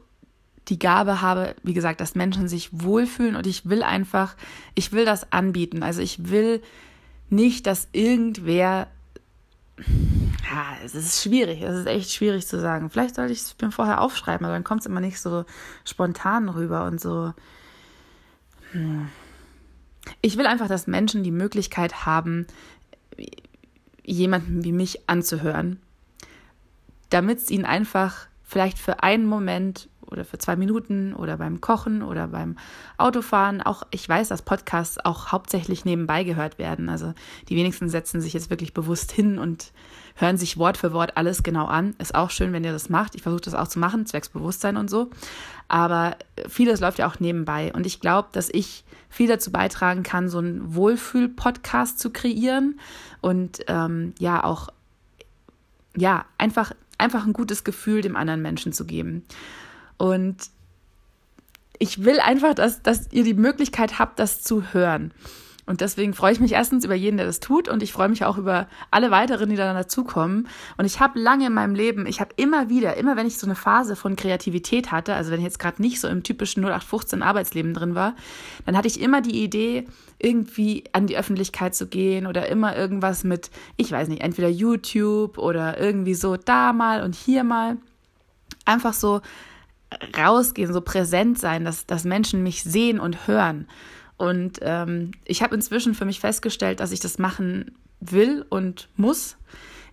die 0.70 0.80
Gabe 0.80 1.22
habe, 1.22 1.56
wie 1.64 1.74
gesagt, 1.74 2.00
dass 2.00 2.16
Menschen 2.16 2.48
sich 2.48 2.70
wohlfühlen 2.72 3.36
und 3.36 3.46
ich 3.46 3.70
will 3.70 3.84
einfach, 3.84 4.36
ich 4.74 4.94
will 4.94 5.06
das 5.06 5.32
anbieten. 5.32 5.84
Also 5.84 6.02
ich 6.02 6.30
will 6.30 6.62
nicht, 7.30 7.68
dass 7.68 7.90
irgendwer. 7.92 8.88
Ja, 9.78 10.78
es 10.86 10.96
ist 10.96 11.22
schwierig, 11.22 11.62
es 11.62 11.80
ist 11.80 11.88
echt 11.88 12.12
schwierig 12.12 12.48
zu 12.48 12.62
sagen. 12.62 12.90
Vielleicht 12.90 13.16
sollte 13.16 13.34
ich 13.34 13.40
es 13.40 13.56
mir 13.62 13.72
vorher 13.72 14.00
aufschreiben, 14.00 14.46
aber 14.46 14.54
dann 14.54 14.64
kommt 14.64 14.82
es 14.82 14.86
immer 14.86 15.02
nicht 15.02 15.20
so 15.20 15.44
spontan 15.84 16.48
rüber 16.48 16.86
und 16.86 17.02
so. 17.02 17.34
Hm. 18.72 19.10
Ich 20.22 20.38
will 20.38 20.46
einfach, 20.46 20.68
dass 20.68 20.88
Menschen 20.88 21.24
die 21.24 21.32
Möglichkeit 21.32 22.06
haben, 22.06 22.48
jemanden 24.04 24.64
wie 24.64 24.72
mich 24.72 25.10
anzuhören, 25.10 25.80
damit 27.10 27.40
es 27.40 27.52
ihnen 27.52 27.66
einfach 27.66 28.28
vielleicht 28.44 28.78
für 28.78 29.04
einen 29.04 29.26
Moment 29.26 29.90
oder 30.10 30.26
für 30.26 30.38
zwei 30.38 30.56
Minuten 30.56 31.14
oder 31.14 31.38
beim 31.38 31.62
Kochen 31.62 32.02
oder 32.02 32.28
beim 32.28 32.58
Autofahren. 32.98 33.62
Auch 33.62 33.84
ich 33.92 34.08
weiß, 34.08 34.30
dass 34.30 34.42
Podcasts 34.42 35.04
auch 35.04 35.32
hauptsächlich 35.32 35.86
nebenbei 35.86 36.24
gehört 36.24 36.58
werden. 36.60 36.90
Also 36.90 37.14
die 37.50 37.56
wenigsten 37.56 37.90
setzen 37.90 38.22
sich 38.22 38.34
jetzt 38.34 38.50
wirklich 38.50 38.74
bewusst 38.74 39.12
hin 39.12 39.40
und 39.40 39.72
hören 40.16 40.38
sich 40.38 40.58
Wort 40.58 40.78
für 40.78 40.94
Wort 40.94 41.18
alles 41.18 41.44
genau 41.44 41.66
an. 41.66 41.96
Ist 42.00 42.16
auch 42.16 42.30
schön, 42.30 42.54
wenn 42.54 42.64
ihr 42.64 42.72
das 42.72 42.90
macht. 42.90 43.16
Ich 43.16 43.22
versuche 43.22 43.42
das 43.42 43.54
auch 43.54 43.68
zu 43.68 43.80
machen, 43.80 44.06
zwecks 44.06 44.30
Bewusstsein 44.30 44.78
und 44.78 44.90
so. 44.90 45.10
Aber 45.68 46.16
vieles 46.48 46.80
läuft 46.80 47.00
ja 47.00 47.08
auch 47.08 47.20
nebenbei. 47.20 47.74
Und 47.74 47.86
ich 47.86 48.00
glaube, 48.00 48.30
dass 48.32 48.50
ich 48.50 48.86
viel 49.10 49.28
dazu 49.28 49.52
beitragen 49.52 50.04
kann, 50.04 50.30
so 50.30 50.38
einen 50.40 50.76
Wohlfühl-Podcast 50.76 52.00
zu 52.00 52.12
kreieren 52.12 52.80
und 53.22 53.60
ähm, 53.68 54.14
ja 54.20 54.44
auch 54.44 54.70
ja 55.98 56.26
einfach 56.38 56.74
einfach 56.98 57.26
ein 57.26 57.34
gutes 57.34 57.64
Gefühl 57.64 58.02
dem 58.02 58.16
anderen 58.16 58.42
Menschen 58.42 58.74
zu 58.74 58.86
geben. 58.86 59.24
Und 59.98 60.38
ich 61.80 62.04
will 62.04 62.20
einfach, 62.20 62.54
dass, 62.54 62.82
dass 62.82 63.12
ihr 63.12 63.24
die 63.24 63.34
Möglichkeit 63.34 64.00
habt, 64.00 64.20
das 64.20 64.42
zu 64.42 64.74
hören. 64.74 65.12
Und 65.68 65.82
deswegen 65.82 66.14
freue 66.14 66.32
ich 66.32 66.40
mich 66.40 66.52
erstens 66.52 66.86
über 66.86 66.94
jeden, 66.94 67.18
der 67.18 67.26
das 67.26 67.40
tut 67.40 67.68
und 67.68 67.82
ich 67.82 67.92
freue 67.92 68.10
mich 68.10 68.24
auch 68.24 68.38
über 68.38 68.68
alle 68.92 69.10
weiteren, 69.10 69.50
die 69.50 69.56
dann 69.56 69.76
dazukommen. 69.76 70.48
Und 70.78 70.86
ich 70.86 71.00
habe 71.00 71.20
lange 71.20 71.48
in 71.48 71.54
meinem 71.54 71.74
Leben, 71.74 72.06
ich 72.06 72.20
habe 72.20 72.32
immer 72.36 72.70
wieder, 72.70 72.98
immer 72.98 73.16
wenn 73.16 73.26
ich 73.26 73.40
so 73.40 73.48
eine 73.48 73.56
Phase 73.56 73.96
von 73.96 74.16
Kreativität 74.16 74.92
hatte, 74.92 75.16
also 75.16 75.32
wenn 75.32 75.40
ich 75.40 75.46
jetzt 75.46 75.58
gerade 75.58 75.82
nicht 75.82 76.00
so 76.00 76.08
im 76.08 76.22
typischen 76.22 76.64
0815 76.64 77.24
Arbeitsleben 77.24 77.74
drin 77.74 77.96
war, 77.96 78.16
dann 78.68 78.78
hatte 78.78 78.88
ich 78.88 79.02
immer 79.02 79.22
die 79.22 79.44
Idee, 79.44 79.88
irgendwie 80.20 80.84
an 80.94 81.08
die 81.08 81.18
Öffentlichkeit 81.18 81.74
zu 81.74 81.88
gehen 81.88 82.28
oder 82.28 82.48
immer 82.48 82.76
irgendwas 82.76 83.24
mit, 83.24 83.50
ich 83.76 83.92
weiß 83.92 84.08
nicht, 84.08 84.22
entweder 84.22 84.50
YouTube 84.50 85.40
oder 85.40 85.80
irgendwie 85.80 86.14
so 86.14 86.38
da 86.38 86.74
mal 86.74 87.02
und 87.02 87.16
hier 87.16 87.44
mal. 87.44 87.78
einfach 88.66 88.94
so 88.94 89.22
rausgehen, 90.18 90.74
so 90.74 90.82
präsent 90.82 91.40
sein, 91.40 91.66
dass, 91.66 91.86
dass 91.86 92.04
Menschen 92.04 92.44
mich 92.44 92.64
sehen 92.64 93.00
und 93.00 93.28
hören. 93.28 93.68
Und 94.18 94.60
ähm, 94.62 95.12
ich 95.26 95.42
habe 95.42 95.56
inzwischen 95.56 95.94
für 95.94 96.06
mich 96.06 96.20
festgestellt, 96.20 96.80
dass 96.80 96.92
ich 96.92 97.00
das 97.00 97.18
machen 97.18 97.76
will 98.00 98.46
und 98.50 98.90
muss. 98.96 99.38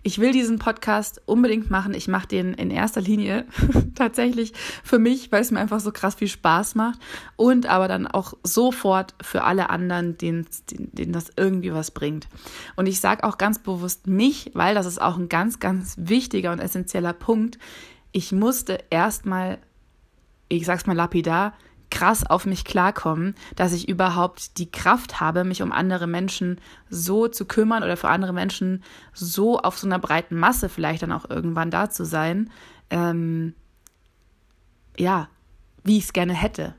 Ich 0.05 0.19
will 0.19 0.33
diesen 0.33 0.59
Podcast 0.59 1.21
unbedingt 1.25 1.71
machen. 1.71 1.93
Ich 1.93 2.09
mache 2.09 2.27
den 2.27 2.53
in 2.53 2.71
erster 2.71 2.99
Linie 2.99 3.45
tatsächlich 3.95 4.51
für 4.83 4.99
mich, 4.99 5.31
weil 5.31 5.41
es 5.41 5.49
mir 5.49 5.61
einfach 5.61 5.79
so 5.79 5.93
krass 5.93 6.15
viel 6.15 6.27
Spaß 6.27 6.75
macht. 6.75 6.99
Und 7.37 7.67
aber 7.67 7.87
dann 7.87 8.05
auch 8.05 8.33
sofort 8.43 9.15
für 9.21 9.45
alle 9.45 9.69
anderen, 9.69 10.17
denen, 10.17 10.45
denen 10.69 11.13
das 11.13 11.31
irgendwie 11.37 11.73
was 11.73 11.91
bringt. 11.91 12.27
Und 12.75 12.87
ich 12.87 12.99
sage 12.99 13.23
auch 13.23 13.37
ganz 13.37 13.59
bewusst 13.59 14.07
mich, 14.07 14.51
weil 14.53 14.75
das 14.75 14.85
ist 14.85 15.01
auch 15.01 15.17
ein 15.17 15.29
ganz, 15.29 15.61
ganz 15.61 15.95
wichtiger 15.97 16.51
und 16.51 16.59
essentieller 16.59 17.13
Punkt. 17.13 17.57
Ich 18.11 18.33
musste 18.33 18.79
erstmal, 18.89 19.59
ich 20.57 20.65
sag's 20.65 20.85
mal 20.85 20.95
lapidar, 20.95 21.53
krass 21.89 22.25
auf 22.25 22.45
mich 22.45 22.65
klarkommen, 22.65 23.35
dass 23.55 23.71
ich 23.71 23.87
überhaupt 23.87 24.57
die 24.57 24.71
Kraft 24.71 25.19
habe, 25.19 25.43
mich 25.43 25.61
um 25.61 25.71
andere 25.71 26.07
Menschen 26.07 26.59
so 26.89 27.27
zu 27.27 27.45
kümmern 27.45 27.83
oder 27.83 27.97
für 27.97 28.09
andere 28.09 28.33
Menschen 28.33 28.83
so 29.13 29.59
auf 29.59 29.77
so 29.77 29.87
einer 29.87 29.99
breiten 29.99 30.35
Masse 30.35 30.69
vielleicht 30.69 31.03
dann 31.03 31.11
auch 31.11 31.29
irgendwann 31.29 31.69
da 31.69 31.89
zu 31.91 32.03
sein, 32.03 32.49
ähm, 32.89 33.53
ja, 34.97 35.27
wie 35.83 35.97
ich 35.97 36.05
es 36.05 36.13
gerne 36.13 36.33
hätte. 36.33 36.73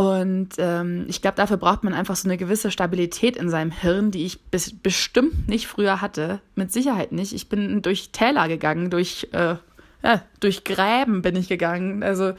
Und 0.00 0.54
ähm, 0.56 1.04
ich 1.08 1.20
glaube, 1.20 1.36
dafür 1.36 1.58
braucht 1.58 1.84
man 1.84 1.92
einfach 1.92 2.16
so 2.16 2.26
eine 2.26 2.38
gewisse 2.38 2.70
Stabilität 2.70 3.36
in 3.36 3.50
seinem 3.50 3.70
Hirn, 3.70 4.10
die 4.10 4.24
ich 4.24 4.40
bis, 4.44 4.72
bestimmt 4.72 5.46
nicht 5.46 5.66
früher 5.66 6.00
hatte. 6.00 6.40
Mit 6.54 6.72
Sicherheit 6.72 7.12
nicht. 7.12 7.34
Ich 7.34 7.50
bin 7.50 7.82
durch 7.82 8.10
Täler 8.10 8.48
gegangen, 8.48 8.88
durch, 8.88 9.28
äh, 9.32 9.56
ja, 10.02 10.22
durch 10.40 10.64
Gräben 10.64 11.22
bin 11.22 11.36
ich 11.36 11.48
gegangen. 11.48 12.02
Also 12.02 12.34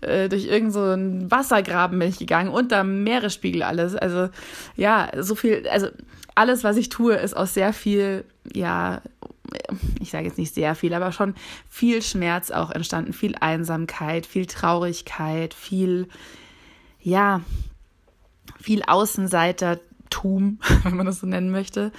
äh, 0.00 0.28
durch 0.28 0.46
irgendeinen 0.46 1.22
so 1.22 1.30
Wassergraben 1.30 1.98
bin 1.98 2.08
ich 2.08 2.18
gegangen, 2.18 2.50
unter 2.50 2.84
Meeresspiegel 2.84 3.62
alles. 3.62 3.96
Also 3.96 4.28
ja, 4.76 5.10
so 5.16 5.34
viel, 5.34 5.66
also 5.68 5.88
alles, 6.34 6.62
was 6.62 6.76
ich 6.76 6.88
tue, 6.88 7.14
ist 7.14 7.36
aus 7.36 7.54
sehr 7.54 7.72
viel, 7.72 8.24
ja, 8.52 9.02
ich 10.00 10.10
sage 10.10 10.26
jetzt 10.26 10.38
nicht 10.38 10.54
sehr 10.54 10.74
viel, 10.74 10.94
aber 10.94 11.10
schon 11.10 11.34
viel 11.68 12.02
Schmerz 12.02 12.50
auch 12.50 12.70
entstanden, 12.70 13.12
viel 13.12 13.34
Einsamkeit, 13.40 14.26
viel 14.26 14.46
Traurigkeit, 14.46 15.54
viel, 15.54 16.08
ja, 17.00 17.40
viel 18.60 18.82
Außenseitertum, 18.82 20.60
wenn 20.84 20.96
man 20.96 21.06
das 21.06 21.20
so 21.20 21.26
nennen 21.26 21.50
möchte. 21.50 21.92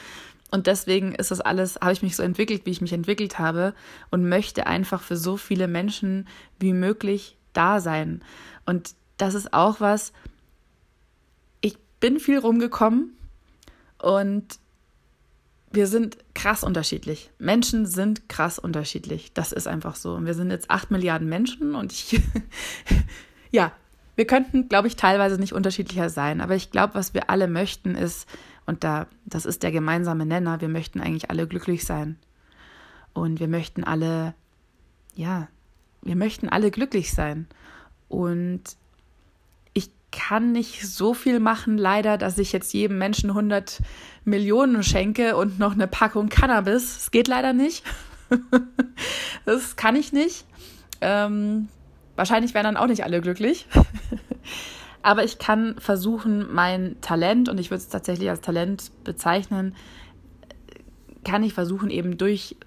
Und 0.52 0.68
deswegen 0.68 1.14
ist 1.14 1.32
das 1.32 1.42
alles, 1.42 1.76
habe 1.82 1.94
ich 1.94 2.02
mich 2.02 2.16
so 2.16 2.24
entwickelt, 2.24 2.66
wie 2.66 2.72
ich 2.72 2.82
mich 2.82 2.94
entwickelt 2.94 3.38
habe 3.40 3.74
und 4.10 4.28
möchte 4.28 4.68
einfach 4.68 5.02
für 5.02 5.18
so 5.18 5.38
viele 5.38 5.68
Menschen 5.68 6.28
wie 6.60 6.74
möglich 6.74 7.38
da 7.54 7.80
sein. 7.80 8.24
Und 8.66 8.96
das 9.18 9.36
ist 9.36 9.54
auch 9.54 9.80
was, 9.80 10.14
ich 11.62 11.78
bin 12.00 12.20
viel 12.20 12.40
rumgekommen 12.40 13.16
und 14.00 14.60
wir 15.72 15.86
sind 15.86 16.18
krass 16.34 16.64
unterschiedlich. 16.64 17.30
Menschen 17.38 17.86
sind 17.86 18.28
krass 18.28 18.58
unterschiedlich. 18.58 19.34
Das 19.34 19.52
ist 19.52 19.68
einfach 19.68 19.96
so. 19.96 20.16
Und 20.16 20.26
wir 20.26 20.34
sind 20.34 20.50
jetzt 20.50 20.72
acht 20.72 20.90
Milliarden 20.90 21.30
Menschen 21.30 21.76
und 21.76 21.92
ich, 21.92 22.20
ja, 23.52 23.72
wir 24.20 24.28
könnten, 24.28 24.68
glaube 24.68 24.90
ich, 24.90 24.98
teilweise 24.98 25.40
nicht 25.40 25.54
unterschiedlicher 25.54 26.10
sein. 26.10 26.42
Aber 26.42 26.54
ich 26.54 26.72
glaube, 26.72 26.94
was 26.94 27.14
wir 27.14 27.30
alle 27.30 27.48
möchten 27.48 27.96
ist, 27.96 28.28
und 28.66 28.84
da, 28.84 29.08
das 29.24 29.46
ist 29.46 29.64
der 29.64 29.72
gemeinsame 29.72 30.26
Nenner, 30.26 30.60
wir 30.60 30.68
möchten 30.68 31.00
eigentlich 31.00 31.30
alle 31.30 31.48
glücklich 31.48 31.86
sein. 31.86 32.18
Und 33.14 33.40
wir 33.40 33.48
möchten 33.48 33.86
alle, 33.86 34.34
ja, 35.16 35.48
wir 36.02 36.18
möchten 36.18 36.50
alle 36.50 36.70
glücklich 36.70 37.14
sein. 37.14 37.48
Und 38.10 38.62
ich 39.72 39.90
kann 40.12 40.52
nicht 40.52 40.86
so 40.86 41.14
viel 41.14 41.40
machen, 41.40 41.78
leider, 41.78 42.18
dass 42.18 42.38
ich 42.40 42.52
jetzt 42.52 42.74
jedem 42.74 42.98
Menschen 42.98 43.30
100 43.30 43.82
Millionen 44.26 44.84
schenke 44.84 45.38
und 45.38 45.60
noch 45.60 45.72
eine 45.72 45.88
Packung 45.88 46.28
Cannabis. 46.28 46.96
Das 46.96 47.12
geht 47.12 47.30
leider 47.30 47.54
nicht. 47.54 47.86
das 49.46 49.78
kann 49.78 49.96
ich 49.96 50.12
nicht. 50.12 50.44
Ähm, 51.00 51.70
wahrscheinlich 52.20 52.54
wären 52.54 52.66
dann 52.66 52.78
auch 52.78 52.88
nicht 52.88 53.04
alle 53.04 53.22
glücklich. 53.22 53.66
Aber 55.02 55.24
ich 55.24 55.40
kann 55.40 55.76
versuchen, 55.80 56.54
mein 56.54 56.98
Talent, 57.00 57.48
und 57.48 57.58
ich 57.58 57.72
würde 57.72 57.82
es 57.82 57.88
tatsächlich 57.88 58.30
als 58.30 58.42
Talent 58.42 58.92
bezeichnen, 59.06 59.74
kann 61.24 61.44
ich 61.44 61.54
versuchen, 61.54 61.90
eben 61.90 62.18
durch 62.18 62.58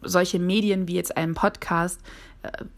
solche 0.00 0.38
Medien 0.38 0.88
wie 0.88 0.94
jetzt 0.94 1.16
einen 1.16 1.34
Podcast 1.34 2.00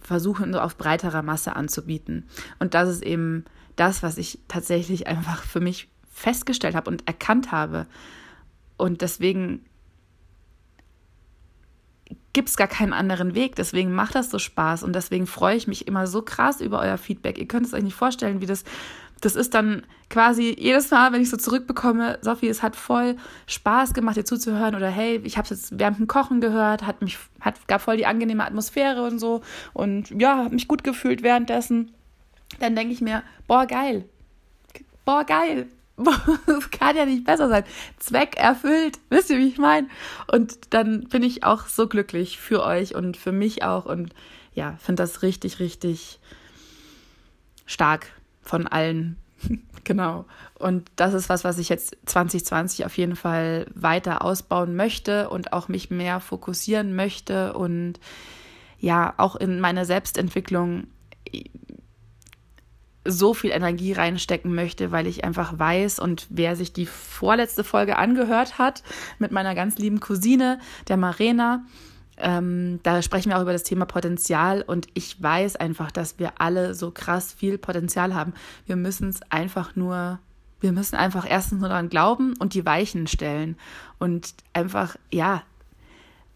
versuchen, 0.01 0.55
auf 0.55 0.77
breiterer 0.77 1.23
Masse 1.23 1.57
anzubieten. 1.57 2.25
Und 2.59 2.75
das 2.75 2.89
ist 2.89 3.03
eben 3.03 3.45
das, 3.77 4.03
was 4.03 4.19
ich 4.19 4.41
tatsächlich 4.49 5.07
einfach 5.07 5.43
für 5.43 5.61
mich 5.61 5.89
festgestellt 6.11 6.75
habe 6.75 6.91
und 6.91 7.07
erkannt 7.07 7.53
habe. 7.53 7.87
Und 8.77 9.01
deswegen 9.01 9.65
gibt 12.35 12.51
es 12.51 12.57
gar 12.59 12.69
keinen 12.69 12.93
anderen 12.93 13.35
Weg. 13.35 13.57
Deswegen 13.57 13.95
macht 13.95 14.15
das 14.15 14.31
so 14.31 14.39
Spaß 14.39 14.83
und 14.83 14.95
deswegen 14.95 15.27
freue 15.27 15.57
ich 15.57 15.67
mich 15.67 15.89
immer 15.89 16.07
so 16.07 16.21
krass 16.21 16.61
über 16.61 16.81
euer 16.81 16.99
Feedback. 16.99 17.39
Ihr 17.39 17.49
könnt 17.49 17.67
es 17.67 17.73
euch 17.73 17.83
nicht 17.83 17.95
vorstellen, 17.95 18.43
wie 18.43 18.47
das 18.47 18.65
das 19.25 19.37
ist 19.37 19.55
dann 19.55 19.87
quasi 20.11 20.55
jedes 20.59 20.91
Mal, 20.91 21.13
wenn 21.13 21.23
ich 21.23 21.31
so 21.31 21.39
zurückbekomme, 21.39 22.19
Sophie, 22.21 22.49
es 22.49 22.63
hat 22.63 22.77
voll 22.77 23.17
Spaß 23.47 23.95
gemacht, 23.95 24.17
dir 24.17 24.25
zuzuhören 24.25 24.75
oder 24.75 24.91
hey, 24.91 25.21
ich 25.25 25.39
habe 25.39 25.45
es 25.45 25.51
jetzt 25.51 25.79
während 25.79 25.99
dem 25.99 26.07
Kochen 26.07 26.43
gehört, 26.43 26.87
hat 26.87 27.01
mich, 27.01 27.19
hat, 27.41 27.67
gab 27.67 27.81
voll 27.81 27.97
die 27.97 28.05
angenehme 28.05 28.45
Atmosphäre 28.45 29.03
und 29.03 29.19
so 29.19 29.41
und 29.73 30.11
ja, 30.11 30.37
habe 30.37 30.55
mich 30.55 30.69
gut 30.69 30.85
gefühlt 30.85 31.23
währenddessen. 31.23 31.93
Dann 32.61 32.77
denke 32.77 32.93
ich 32.93 33.01
mir, 33.01 33.23
boah, 33.47 33.67
geil. 33.67 34.05
Boah, 35.07 35.25
geil. 35.25 35.69
Kann 36.71 36.97
ja 36.97 37.07
nicht 37.07 37.25
besser 37.25 37.49
sein. 37.49 37.65
Zweck 37.99 38.37
erfüllt. 38.37 38.99
Wisst 39.11 39.31
ihr, 39.31 39.39
wie 39.39 39.49
ich 39.49 39.59
meine? 39.59 39.89
Und 40.31 40.75
dann 40.75 41.05
bin 41.05 41.23
ich 41.23 41.45
auch 41.45 41.67
so 41.67 41.87
glücklich 41.87 42.39
für 42.39 42.65
euch 42.65 42.95
und 42.95 43.17
für 43.17 43.33
mich 43.33 43.63
auch 43.63 43.87
und 43.87 44.15
ja, 44.55 44.77
finde 44.79 45.03
das 45.03 45.23
richtig, 45.23 45.61
richtig 45.61 46.19
stark 47.67 48.09
von 48.43 48.67
allen. 48.67 49.17
genau. 49.85 50.27
Und 50.59 50.91
das 50.97 51.15
ist 51.15 51.29
was, 51.29 51.45
was 51.45 51.59
ich 51.59 51.69
jetzt 51.69 51.97
2020 52.07 52.87
auf 52.87 52.97
jeden 52.97 53.17
Fall 53.17 53.67
weiter 53.75 54.23
ausbauen 54.23 54.77
möchte 54.77 55.29
und 55.29 55.53
auch 55.53 55.69
mich 55.69 55.91
mehr 55.91 56.21
fokussieren 56.21 56.95
möchte 56.95 57.53
und 57.55 58.01
ja, 58.79 59.15
auch 59.17 59.37
in 59.37 59.61
meine 59.61 59.87
Selbstentwicklung 59.87 60.89
so 63.05 63.35
viel 63.35 63.51
Energie 63.51 63.93
reinstecken 63.93 64.55
möchte, 64.55 64.91
weil 64.91 65.07
ich 65.07 65.25
einfach 65.25 65.59
weiß 65.59 65.99
und 65.99 66.27
wer 66.31 66.57
sich 66.57 66.73
die 66.73 66.87
vorletzte 66.87 67.65
Folge 67.65 67.97
angehört 67.97 68.59
hat 68.59 68.83
mit 69.19 69.31
meiner 69.31 69.55
ganz 69.55 69.79
lieben 69.79 70.01
Cousine, 70.01 70.59
der 70.89 70.97
Marena, 70.97 71.65
ähm, 72.17 72.81
da 72.83 73.03
sprechen 73.03 73.31
wir 73.31 73.39
auch 73.39 73.43
über 73.43 73.53
das 73.53 73.65
Thema 73.65 73.87
Potenzial 73.87 74.63
und 74.63 74.87
ich 74.95 75.21
weiß 75.23 75.57
einfach, 75.57 75.91
dass 75.91 76.19
wir 76.19 76.41
alle 76.41 76.75
so 76.75 76.91
krass 76.91 77.33
viel 77.33 77.59
Potenzial 77.59 78.15
haben. 78.15 78.35
Wir 78.67 78.77
müssen 78.77 79.09
es 79.09 79.21
einfach 79.31 79.75
nur, 79.75 80.21
wir 80.61 80.73
müssen 80.73 80.97
einfach 80.97 81.29
erstens 81.29 81.61
nur 81.61 81.69
daran 81.69 81.89
glauben 81.89 82.35
und 82.39 82.55
die 82.55 82.65
Weichen 82.65 83.07
stellen 83.07 83.57
und 83.99 84.35
einfach, 84.53 84.97
ja, 85.11 85.43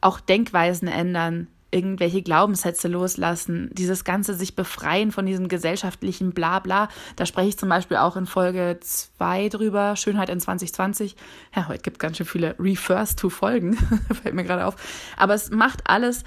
auch 0.00 0.20
Denkweisen 0.20 0.88
ändern, 0.88 1.48
irgendwelche 1.70 2.22
Glaubenssätze 2.22 2.88
loslassen, 2.88 3.70
dieses 3.72 4.04
Ganze 4.04 4.35
sich 4.35 4.57
befreien 4.57 5.12
von 5.12 5.26
diesem 5.26 5.48
gesellschaftlichen 5.48 6.33
Blabla. 6.33 6.88
Da 7.16 7.26
spreche 7.26 7.50
ich 7.50 7.59
zum 7.59 7.68
Beispiel 7.68 7.98
auch 7.98 8.16
in 8.16 8.26
Folge 8.26 8.78
2 8.81 9.48
drüber, 9.50 9.96
Schönheit 9.96 10.31
in 10.31 10.40
2020. 10.40 11.16
Ja, 11.54 11.68
heute 11.68 11.83
gibt 11.83 11.96
es 11.96 12.00
ganz 12.00 12.16
schön 12.16 12.26
viele 12.26 12.54
Refers 12.59 13.16
to 13.16 13.28
Folgen, 13.28 13.74
fällt 14.22 14.35
mir 14.35 14.44
gerade 14.44 14.64
auf. 14.64 14.76
Aber 15.16 15.35
es 15.35 15.50
macht 15.50 15.88
alles, 15.88 16.24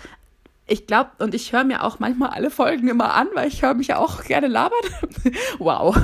ich 0.67 0.85
glaube, 0.85 1.11
und 1.19 1.33
ich 1.33 1.53
höre 1.53 1.63
mir 1.63 1.83
auch 1.83 1.99
manchmal 1.99 2.29
alle 2.29 2.51
Folgen 2.51 2.87
immer 2.87 3.13
an, 3.13 3.27
weil 3.33 3.47
ich 3.47 3.63
höre 3.63 3.73
mich 3.73 3.87
ja 3.87 3.97
auch 3.97 4.23
gerne 4.23 4.47
labern. 4.47 4.79
wow. 5.57 5.97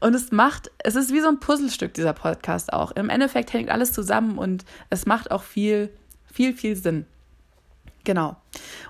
Und 0.00 0.14
es 0.14 0.32
macht, 0.32 0.70
es 0.78 0.94
ist 0.94 1.12
wie 1.12 1.20
so 1.20 1.28
ein 1.28 1.40
Puzzlestück, 1.40 1.94
dieser 1.94 2.12
Podcast 2.12 2.72
auch. 2.72 2.90
Im 2.92 3.08
Endeffekt 3.08 3.52
hängt 3.52 3.70
alles 3.70 3.92
zusammen 3.92 4.36
und 4.36 4.64
es 4.90 5.06
macht 5.06 5.30
auch 5.30 5.42
viel, 5.42 5.90
viel, 6.26 6.52
viel 6.52 6.76
Sinn. 6.76 7.06
Genau. 8.06 8.36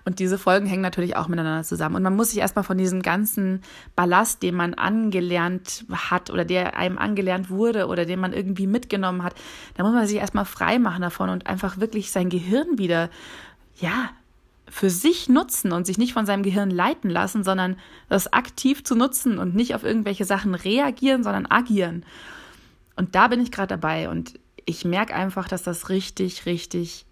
Und 0.04 0.18
diese 0.18 0.36
Folgen 0.36 0.66
hängen 0.66 0.82
natürlich 0.82 1.16
auch 1.16 1.26
miteinander 1.26 1.64
zusammen. 1.64 1.96
Und 1.96 2.02
man 2.02 2.14
muss 2.14 2.30
sich 2.30 2.38
erstmal 2.38 2.64
von 2.64 2.76
diesem 2.76 3.00
ganzen 3.00 3.62
Ballast, 3.96 4.42
den 4.42 4.54
man 4.54 4.74
angelernt 4.74 5.86
hat 5.90 6.28
oder 6.28 6.44
der 6.44 6.76
einem 6.76 6.98
angelernt 6.98 7.48
wurde 7.48 7.86
oder 7.86 8.04
den 8.04 8.20
man 8.20 8.34
irgendwie 8.34 8.66
mitgenommen 8.66 9.22
hat, 9.22 9.34
da 9.74 9.84
muss 9.84 9.94
man 9.94 10.06
sich 10.06 10.18
erstmal 10.18 10.44
frei 10.44 10.78
machen 10.78 11.00
davon 11.00 11.30
und 11.30 11.46
einfach 11.46 11.80
wirklich 11.80 12.10
sein 12.10 12.28
Gehirn 12.28 12.76
wieder, 12.76 13.08
ja, 13.80 14.10
für 14.68 14.90
sich 14.90 15.30
nutzen 15.30 15.72
und 15.72 15.86
sich 15.86 15.96
nicht 15.96 16.12
von 16.12 16.26
seinem 16.26 16.42
Gehirn 16.42 16.70
leiten 16.70 17.08
lassen, 17.08 17.42
sondern 17.42 17.76
das 18.10 18.34
aktiv 18.34 18.84
zu 18.84 18.96
nutzen 18.96 19.38
und 19.38 19.54
nicht 19.54 19.74
auf 19.74 19.82
irgendwelche 19.82 20.26
Sachen 20.26 20.54
reagieren, 20.54 21.24
sondern 21.24 21.46
agieren. 21.46 22.04
Und 22.96 23.14
da 23.14 23.28
bin 23.28 23.40
ich 23.40 23.50
gerade 23.50 23.68
dabei 23.68 24.10
und 24.10 24.38
ich 24.66 24.84
merke 24.84 25.14
einfach, 25.14 25.48
dass 25.48 25.62
das 25.62 25.88
richtig, 25.88 26.44
richtig 26.44 27.06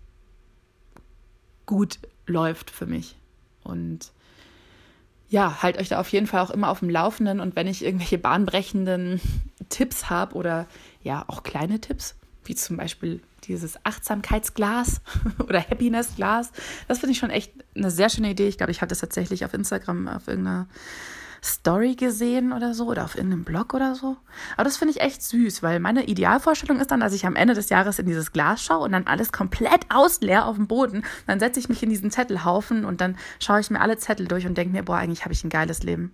gut 1.66 1.98
läuft 2.26 2.70
für 2.70 2.86
mich. 2.86 3.16
Und 3.62 4.12
ja, 5.28 5.62
halt 5.62 5.78
euch 5.78 5.88
da 5.88 6.00
auf 6.00 6.08
jeden 6.10 6.26
Fall 6.26 6.40
auch 6.40 6.50
immer 6.50 6.68
auf 6.68 6.80
dem 6.80 6.90
Laufenden 6.90 7.40
und 7.40 7.56
wenn 7.56 7.66
ich 7.66 7.84
irgendwelche 7.84 8.18
bahnbrechenden 8.18 9.20
Tipps 9.68 10.10
habe 10.10 10.34
oder 10.34 10.66
ja 11.02 11.24
auch 11.26 11.42
kleine 11.42 11.80
Tipps, 11.80 12.14
wie 12.44 12.54
zum 12.54 12.76
Beispiel 12.76 13.20
dieses 13.44 13.78
Achtsamkeitsglas 13.84 15.00
oder 15.38 15.60
Happinessglas, 15.60 16.52
das 16.88 16.98
finde 16.98 17.12
ich 17.12 17.18
schon 17.18 17.30
echt 17.30 17.52
eine 17.74 17.90
sehr 17.90 18.10
schöne 18.10 18.30
Idee. 18.30 18.48
Ich 18.48 18.58
glaube, 18.58 18.72
ich 18.72 18.80
habe 18.80 18.88
das 18.88 19.00
tatsächlich 19.00 19.44
auf 19.44 19.54
Instagram 19.54 20.08
auf 20.08 20.28
irgendeiner 20.28 20.68
Story 21.44 21.94
gesehen 21.94 22.54
oder 22.54 22.72
so 22.72 22.86
oder 22.86 23.04
auf 23.04 23.16
irgendeinem 23.16 23.44
Blog 23.44 23.74
oder 23.74 23.94
so. 23.94 24.16
Aber 24.56 24.64
das 24.64 24.78
finde 24.78 24.92
ich 24.92 25.02
echt 25.02 25.22
süß, 25.22 25.62
weil 25.62 25.78
meine 25.78 26.06
Idealvorstellung 26.06 26.80
ist 26.80 26.90
dann, 26.90 27.00
dass 27.00 27.12
ich 27.12 27.26
am 27.26 27.36
Ende 27.36 27.52
des 27.52 27.68
Jahres 27.68 27.98
in 27.98 28.06
dieses 28.06 28.32
Glas 28.32 28.62
schaue 28.62 28.84
und 28.84 28.92
dann 28.92 29.06
alles 29.06 29.30
komplett 29.30 29.84
ausleer 29.90 30.46
auf 30.46 30.56
dem 30.56 30.66
Boden. 30.66 31.04
Dann 31.26 31.40
setze 31.40 31.60
ich 31.60 31.68
mich 31.68 31.82
in 31.82 31.90
diesen 31.90 32.10
Zettelhaufen 32.10 32.86
und 32.86 33.02
dann 33.02 33.18
schaue 33.40 33.60
ich 33.60 33.70
mir 33.70 33.82
alle 33.82 33.98
Zettel 33.98 34.26
durch 34.26 34.46
und 34.46 34.56
denke 34.56 34.72
mir, 34.72 34.84
boah, 34.84 34.96
eigentlich 34.96 35.24
habe 35.24 35.34
ich 35.34 35.44
ein 35.44 35.50
geiles 35.50 35.82
Leben. 35.82 36.12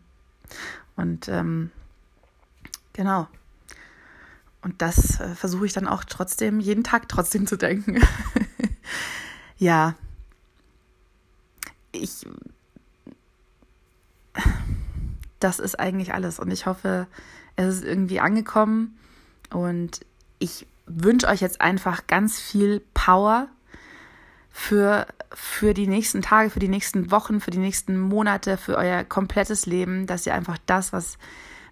Und 0.96 1.28
ähm, 1.28 1.70
genau. 2.92 3.28
Und 4.62 4.82
das 4.82 5.20
äh, 5.20 5.34
versuche 5.36 5.66
ich 5.66 5.72
dann 5.72 5.86
auch 5.86 6.02
trotzdem, 6.02 6.58
jeden 6.58 6.82
Tag 6.82 7.08
trotzdem 7.08 7.46
zu 7.46 7.56
denken. 7.56 8.02
ja. 9.58 9.94
Ich 11.92 12.26
das 15.40 15.58
ist 15.58 15.78
eigentlich 15.78 16.14
alles. 16.14 16.38
Und 16.38 16.50
ich 16.50 16.66
hoffe, 16.66 17.06
es 17.56 17.76
ist 17.76 17.84
irgendwie 17.84 18.20
angekommen. 18.20 18.98
Und 19.50 20.00
ich 20.38 20.66
wünsche 20.86 21.28
euch 21.28 21.40
jetzt 21.40 21.60
einfach 21.60 22.06
ganz 22.06 22.38
viel 22.38 22.82
Power 22.94 23.48
für, 24.50 25.06
für 25.32 25.74
die 25.74 25.86
nächsten 25.86 26.22
Tage, 26.22 26.50
für 26.50 26.58
die 26.58 26.68
nächsten 26.68 27.10
Wochen, 27.10 27.40
für 27.40 27.50
die 27.50 27.58
nächsten 27.58 27.98
Monate, 27.98 28.56
für 28.56 28.76
euer 28.76 29.04
komplettes 29.04 29.66
Leben, 29.66 30.06
dass 30.06 30.26
ihr 30.26 30.34
einfach 30.34 30.58
das, 30.66 30.92
was, 30.92 31.18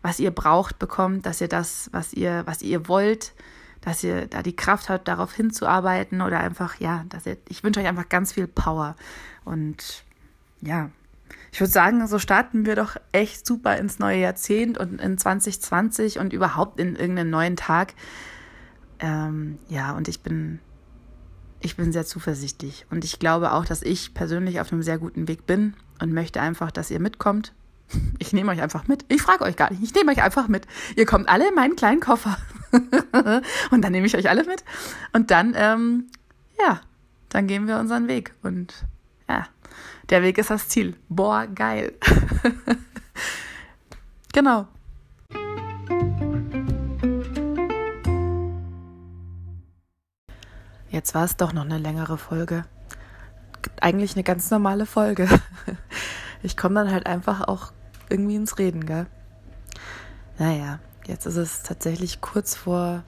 was 0.02 0.18
ihr 0.20 0.30
braucht, 0.30 0.78
bekommt, 0.78 1.26
dass 1.26 1.40
ihr 1.40 1.48
das, 1.48 1.88
was 1.92 2.12
ihr, 2.12 2.42
was 2.46 2.62
ihr 2.62 2.88
wollt, 2.88 3.32
dass 3.80 4.02
ihr 4.04 4.26
da 4.26 4.42
die 4.42 4.56
Kraft 4.56 4.88
habt, 4.88 5.08
darauf 5.08 5.32
hinzuarbeiten 5.32 6.20
oder 6.20 6.40
einfach, 6.40 6.80
ja, 6.80 7.04
dass 7.08 7.26
ihr, 7.26 7.36
ich 7.48 7.62
wünsche 7.64 7.80
euch 7.80 7.86
einfach 7.86 8.08
ganz 8.08 8.32
viel 8.32 8.46
Power. 8.46 8.96
Und 9.44 10.04
ja, 10.60 10.90
ich 11.52 11.60
würde 11.60 11.72
sagen, 11.72 12.06
so 12.06 12.18
starten 12.18 12.66
wir 12.66 12.76
doch 12.76 12.96
echt 13.12 13.46
super 13.46 13.76
ins 13.76 13.98
neue 13.98 14.20
Jahrzehnt 14.20 14.78
und 14.78 15.00
in 15.00 15.16
2020 15.16 16.18
und 16.18 16.32
überhaupt 16.32 16.78
in 16.78 16.96
irgendeinen 16.96 17.30
neuen 17.30 17.56
Tag. 17.56 17.94
Ähm, 18.98 19.58
ja, 19.68 19.92
und 19.92 20.08
ich 20.08 20.20
bin, 20.20 20.60
ich 21.60 21.76
bin 21.76 21.92
sehr 21.92 22.04
zuversichtlich. 22.04 22.86
Und 22.90 23.04
ich 23.04 23.18
glaube 23.18 23.52
auch, 23.52 23.64
dass 23.64 23.82
ich 23.82 24.14
persönlich 24.14 24.60
auf 24.60 24.72
einem 24.72 24.82
sehr 24.82 24.98
guten 24.98 25.28
Weg 25.28 25.46
bin 25.46 25.74
und 26.00 26.12
möchte 26.12 26.40
einfach, 26.40 26.70
dass 26.70 26.90
ihr 26.90 27.00
mitkommt. 27.00 27.54
Ich 28.18 28.34
nehme 28.34 28.52
euch 28.52 28.60
einfach 28.60 28.86
mit. 28.86 29.06
Ich 29.08 29.22
frage 29.22 29.44
euch 29.44 29.56
gar 29.56 29.70
nicht. 29.70 29.82
Ich 29.82 29.94
nehme 29.94 30.12
euch 30.12 30.22
einfach 30.22 30.48
mit. 30.48 30.66
Ihr 30.96 31.06
kommt 31.06 31.28
alle 31.28 31.48
in 31.48 31.54
meinen 31.54 31.74
kleinen 31.74 32.00
Koffer. 32.00 32.36
und 33.70 33.82
dann 33.82 33.92
nehme 33.92 34.06
ich 34.06 34.14
euch 34.14 34.28
alle 34.28 34.44
mit. 34.44 34.62
Und 35.14 35.30
dann, 35.30 35.54
ähm, 35.56 36.08
ja, 36.58 36.82
dann 37.30 37.46
gehen 37.46 37.66
wir 37.66 37.78
unseren 37.78 38.06
Weg. 38.06 38.34
Und 38.42 38.84
ja, 39.26 39.46
der 40.10 40.22
Weg 40.22 40.38
ist 40.38 40.50
das 40.50 40.68
Ziel. 40.68 40.96
Boah, 41.08 41.46
geil. 41.46 41.92
genau. 44.32 44.66
Jetzt 50.90 51.14
war 51.14 51.24
es 51.24 51.36
doch 51.36 51.52
noch 51.52 51.64
eine 51.64 51.78
längere 51.78 52.16
Folge. 52.18 52.64
Eigentlich 53.80 54.14
eine 54.14 54.24
ganz 54.24 54.50
normale 54.50 54.86
Folge. 54.86 55.28
Ich 56.40 56.56
komme 56.56 56.76
dann 56.76 56.92
halt 56.92 57.06
einfach 57.06 57.48
auch 57.48 57.72
irgendwie 58.08 58.36
ins 58.36 58.58
Reden, 58.58 58.86
gell? 58.86 59.06
Naja, 60.38 60.78
jetzt 61.04 61.26
ist 61.26 61.34
es 61.34 61.64
tatsächlich 61.64 62.20
kurz 62.20 62.54
vor 62.54 63.02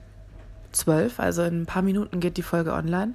zwölf, 0.73 1.17
also 1.19 1.43
in 1.43 1.61
ein 1.61 1.65
paar 1.65 1.81
Minuten 1.81 2.19
geht 2.19 2.35
die 2.35 2.43
Folge 2.43 2.73
online. 2.73 3.13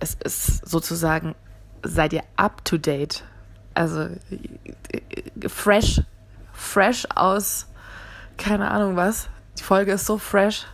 Es 0.00 0.14
ist 0.14 0.66
sozusagen 0.66 1.34
seid 1.82 2.12
ihr 2.12 2.22
up 2.36 2.64
to 2.64 2.78
date. 2.78 3.24
Also 3.74 4.08
fresh, 5.46 6.00
fresh 6.52 7.06
aus, 7.14 7.66
keine 8.36 8.70
Ahnung 8.70 8.96
was. 8.96 9.28
Die 9.58 9.62
Folge 9.62 9.92
ist 9.92 10.06
so 10.06 10.18
fresh. 10.18 10.66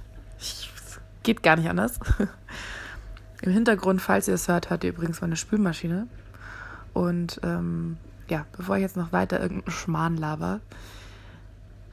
Geht 1.22 1.42
gar 1.42 1.56
nicht 1.56 1.68
anders. 1.68 1.98
Im 3.42 3.52
Hintergrund, 3.52 4.00
falls 4.00 4.28
ihr 4.28 4.34
es 4.34 4.48
hört, 4.48 4.70
hört 4.70 4.84
ihr 4.84 4.90
übrigens 4.90 5.20
meine 5.20 5.36
Spülmaschine. 5.36 6.06
Und 6.92 7.40
ähm, 7.42 7.98
ja, 8.28 8.46
bevor 8.56 8.76
ich 8.76 8.82
jetzt 8.82 8.96
noch 8.96 9.12
weiter 9.12 9.40
irgendeinen 9.40 9.72
Schmarrn 9.72 10.16
laber, 10.16 10.60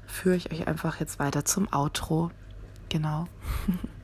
führe 0.05 0.35
ich 0.35 0.51
euch 0.51 0.67
einfach 0.67 0.99
jetzt 0.99 1.19
weiter 1.19 1.43
zum 1.45 1.71
Outro. 1.73 2.31
Genau. 2.89 3.27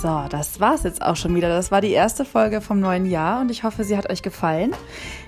So, 0.00 0.26
das 0.30 0.60
war's 0.60 0.84
jetzt 0.84 1.02
auch 1.02 1.16
schon 1.16 1.34
wieder. 1.34 1.48
Das 1.48 1.72
war 1.72 1.80
die 1.80 1.90
erste 1.90 2.24
Folge 2.24 2.60
vom 2.60 2.78
neuen 2.78 3.04
Jahr 3.04 3.40
und 3.40 3.50
ich 3.50 3.64
hoffe, 3.64 3.82
sie 3.82 3.96
hat 3.96 4.08
euch 4.08 4.22
gefallen. 4.22 4.70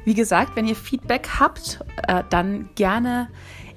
Wie 0.04 0.14
gesagt, 0.14 0.54
wenn 0.54 0.68
ihr 0.68 0.76
Feedback 0.76 1.28
habt, 1.40 1.80
äh, 2.06 2.22
dann 2.30 2.68
gerne 2.76 3.26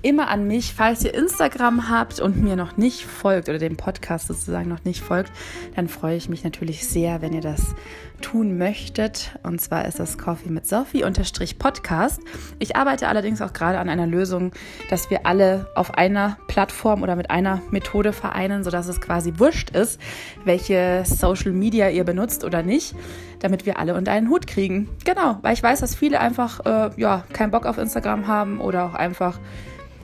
immer 0.04 0.28
an 0.28 0.48
mich. 0.48 0.74
Falls 0.74 1.04
ihr 1.04 1.14
Instagram 1.14 1.90
habt 1.90 2.20
und 2.20 2.42
mir 2.44 2.56
noch 2.56 2.78
nicht 2.78 3.06
folgt 3.06 3.50
oder 3.50 3.58
dem 3.58 3.78
Podcast 3.78 4.28
sozusagen 4.28 4.70
noch 4.70 4.84
nicht 4.84 5.02
folgt, 5.02 5.32
dann 5.76 5.88
freue 5.88 6.16
ich 6.16 6.30
mich 6.30 6.44
natürlich 6.44 6.88
sehr, 6.88 7.22
wenn 7.22 7.34
ihr 7.34 7.42
das 7.42 7.74
tun 8.22 8.58
möchtet. 8.58 9.38
Und 9.44 9.60
zwar 9.60 9.86
ist 9.86 10.00
das 10.00 10.18
Coffee 10.18 10.50
mit 10.50 10.68
Sophie 10.68 11.04
unterstrich 11.04 11.58
Podcast. 11.60 12.22
Ich 12.60 12.76
arbeite 12.76 13.08
allerdings 13.08 13.42
auch 13.42 13.54
gerade 13.54 13.80
an 13.80 13.90
einer 13.90 14.08
Lösung, 14.08 14.52
dass 14.90 15.10
wir 15.10 15.26
alle 15.26 15.68
auf 15.76 15.98
einer 15.98 16.38
Plattform 16.48 17.04
oder 17.04 17.16
mit 17.16 17.30
einer 17.30 17.62
Methode 17.72 18.14
vereinen, 18.14 18.64
sodass 18.64 18.88
es 18.88 19.02
quasi 19.02 19.34
wurscht 19.38 19.72
ist, 19.72 20.00
welche 20.46 21.04
Social 21.06 21.52
Media 21.52 21.90
ihr 21.90 22.04
benutzt 22.04 22.44
oder 22.44 22.64
nicht, 22.64 22.96
damit 23.40 23.66
wir 23.66 23.80
alle 23.80 23.96
unter 23.96 24.12
einen 24.12 24.30
Hut 24.30 24.48
kriegen. 24.48 24.90
Genau, 25.06 25.38
weil 25.42 25.54
ich 25.54 25.64
weiß, 25.64 25.82
dass 25.82 25.96
viele 25.96 26.20
einfach 26.20 26.66
äh, 26.66 26.92
ja, 26.98 27.24
keinen 27.34 27.52
Bock 27.52 27.66
auf 27.66 27.78
Instagram 27.78 28.28
haben 28.28 28.60
oder 28.60 28.86
auch 28.86 28.94
einfach 28.94 29.40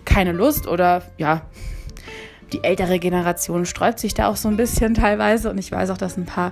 keine 0.09 0.31
Lust 0.31 0.67
oder 0.67 1.03
ja, 1.17 1.43
die 2.51 2.63
ältere 2.63 2.99
Generation 2.99 3.65
sträubt 3.65 3.99
sich 3.99 4.13
da 4.13 4.27
auch 4.27 4.35
so 4.35 4.49
ein 4.49 4.57
bisschen 4.57 4.95
teilweise. 4.95 5.49
Und 5.49 5.57
ich 5.57 5.71
weiß 5.71 5.91
auch, 5.91 5.97
dass 5.97 6.17
ein 6.17 6.25
paar 6.25 6.51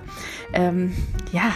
ähm, 0.52 0.94
ja, 1.32 1.52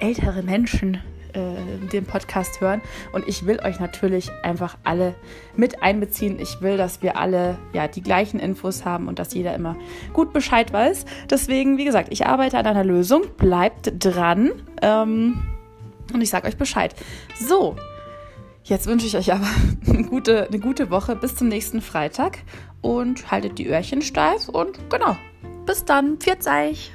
ältere 0.00 0.42
Menschen 0.42 1.00
äh, 1.32 1.88
den 1.92 2.04
Podcast 2.04 2.60
hören. 2.60 2.82
Und 3.12 3.26
ich 3.26 3.46
will 3.46 3.58
euch 3.60 3.80
natürlich 3.80 4.30
einfach 4.42 4.76
alle 4.84 5.14
mit 5.56 5.82
einbeziehen. 5.82 6.38
Ich 6.38 6.60
will, 6.60 6.76
dass 6.76 7.02
wir 7.02 7.16
alle 7.16 7.56
ja 7.72 7.88
die 7.88 8.02
gleichen 8.02 8.38
Infos 8.38 8.84
haben 8.84 9.08
und 9.08 9.18
dass 9.18 9.32
jeder 9.32 9.54
immer 9.54 9.76
gut 10.12 10.32
Bescheid 10.34 10.72
weiß. 10.72 11.06
Deswegen, 11.30 11.78
wie 11.78 11.86
gesagt, 11.86 12.08
ich 12.10 12.26
arbeite 12.26 12.58
an 12.58 12.66
einer 12.66 12.84
Lösung. 12.84 13.22
Bleibt 13.38 13.92
dran. 13.98 14.52
Ähm, 14.82 15.42
und 16.12 16.20
ich 16.20 16.30
sage 16.30 16.46
euch 16.46 16.56
Bescheid. 16.56 16.94
So, 17.40 17.76
Jetzt 18.66 18.88
wünsche 18.88 19.06
ich 19.06 19.16
euch 19.16 19.32
aber 19.32 19.46
eine 19.86 20.02
gute, 20.02 20.48
eine 20.48 20.58
gute 20.58 20.90
Woche. 20.90 21.14
Bis 21.14 21.36
zum 21.36 21.48
nächsten 21.48 21.80
Freitag. 21.80 22.38
Und 22.82 23.30
haltet 23.30 23.58
die 23.58 23.66
Öhrchen 23.68 24.02
steif 24.02 24.48
und 24.48 24.78
genau, 24.90 25.16
bis 25.64 25.84
dann, 25.84 26.18
pfiat 26.18 26.46
euch! 26.46 26.92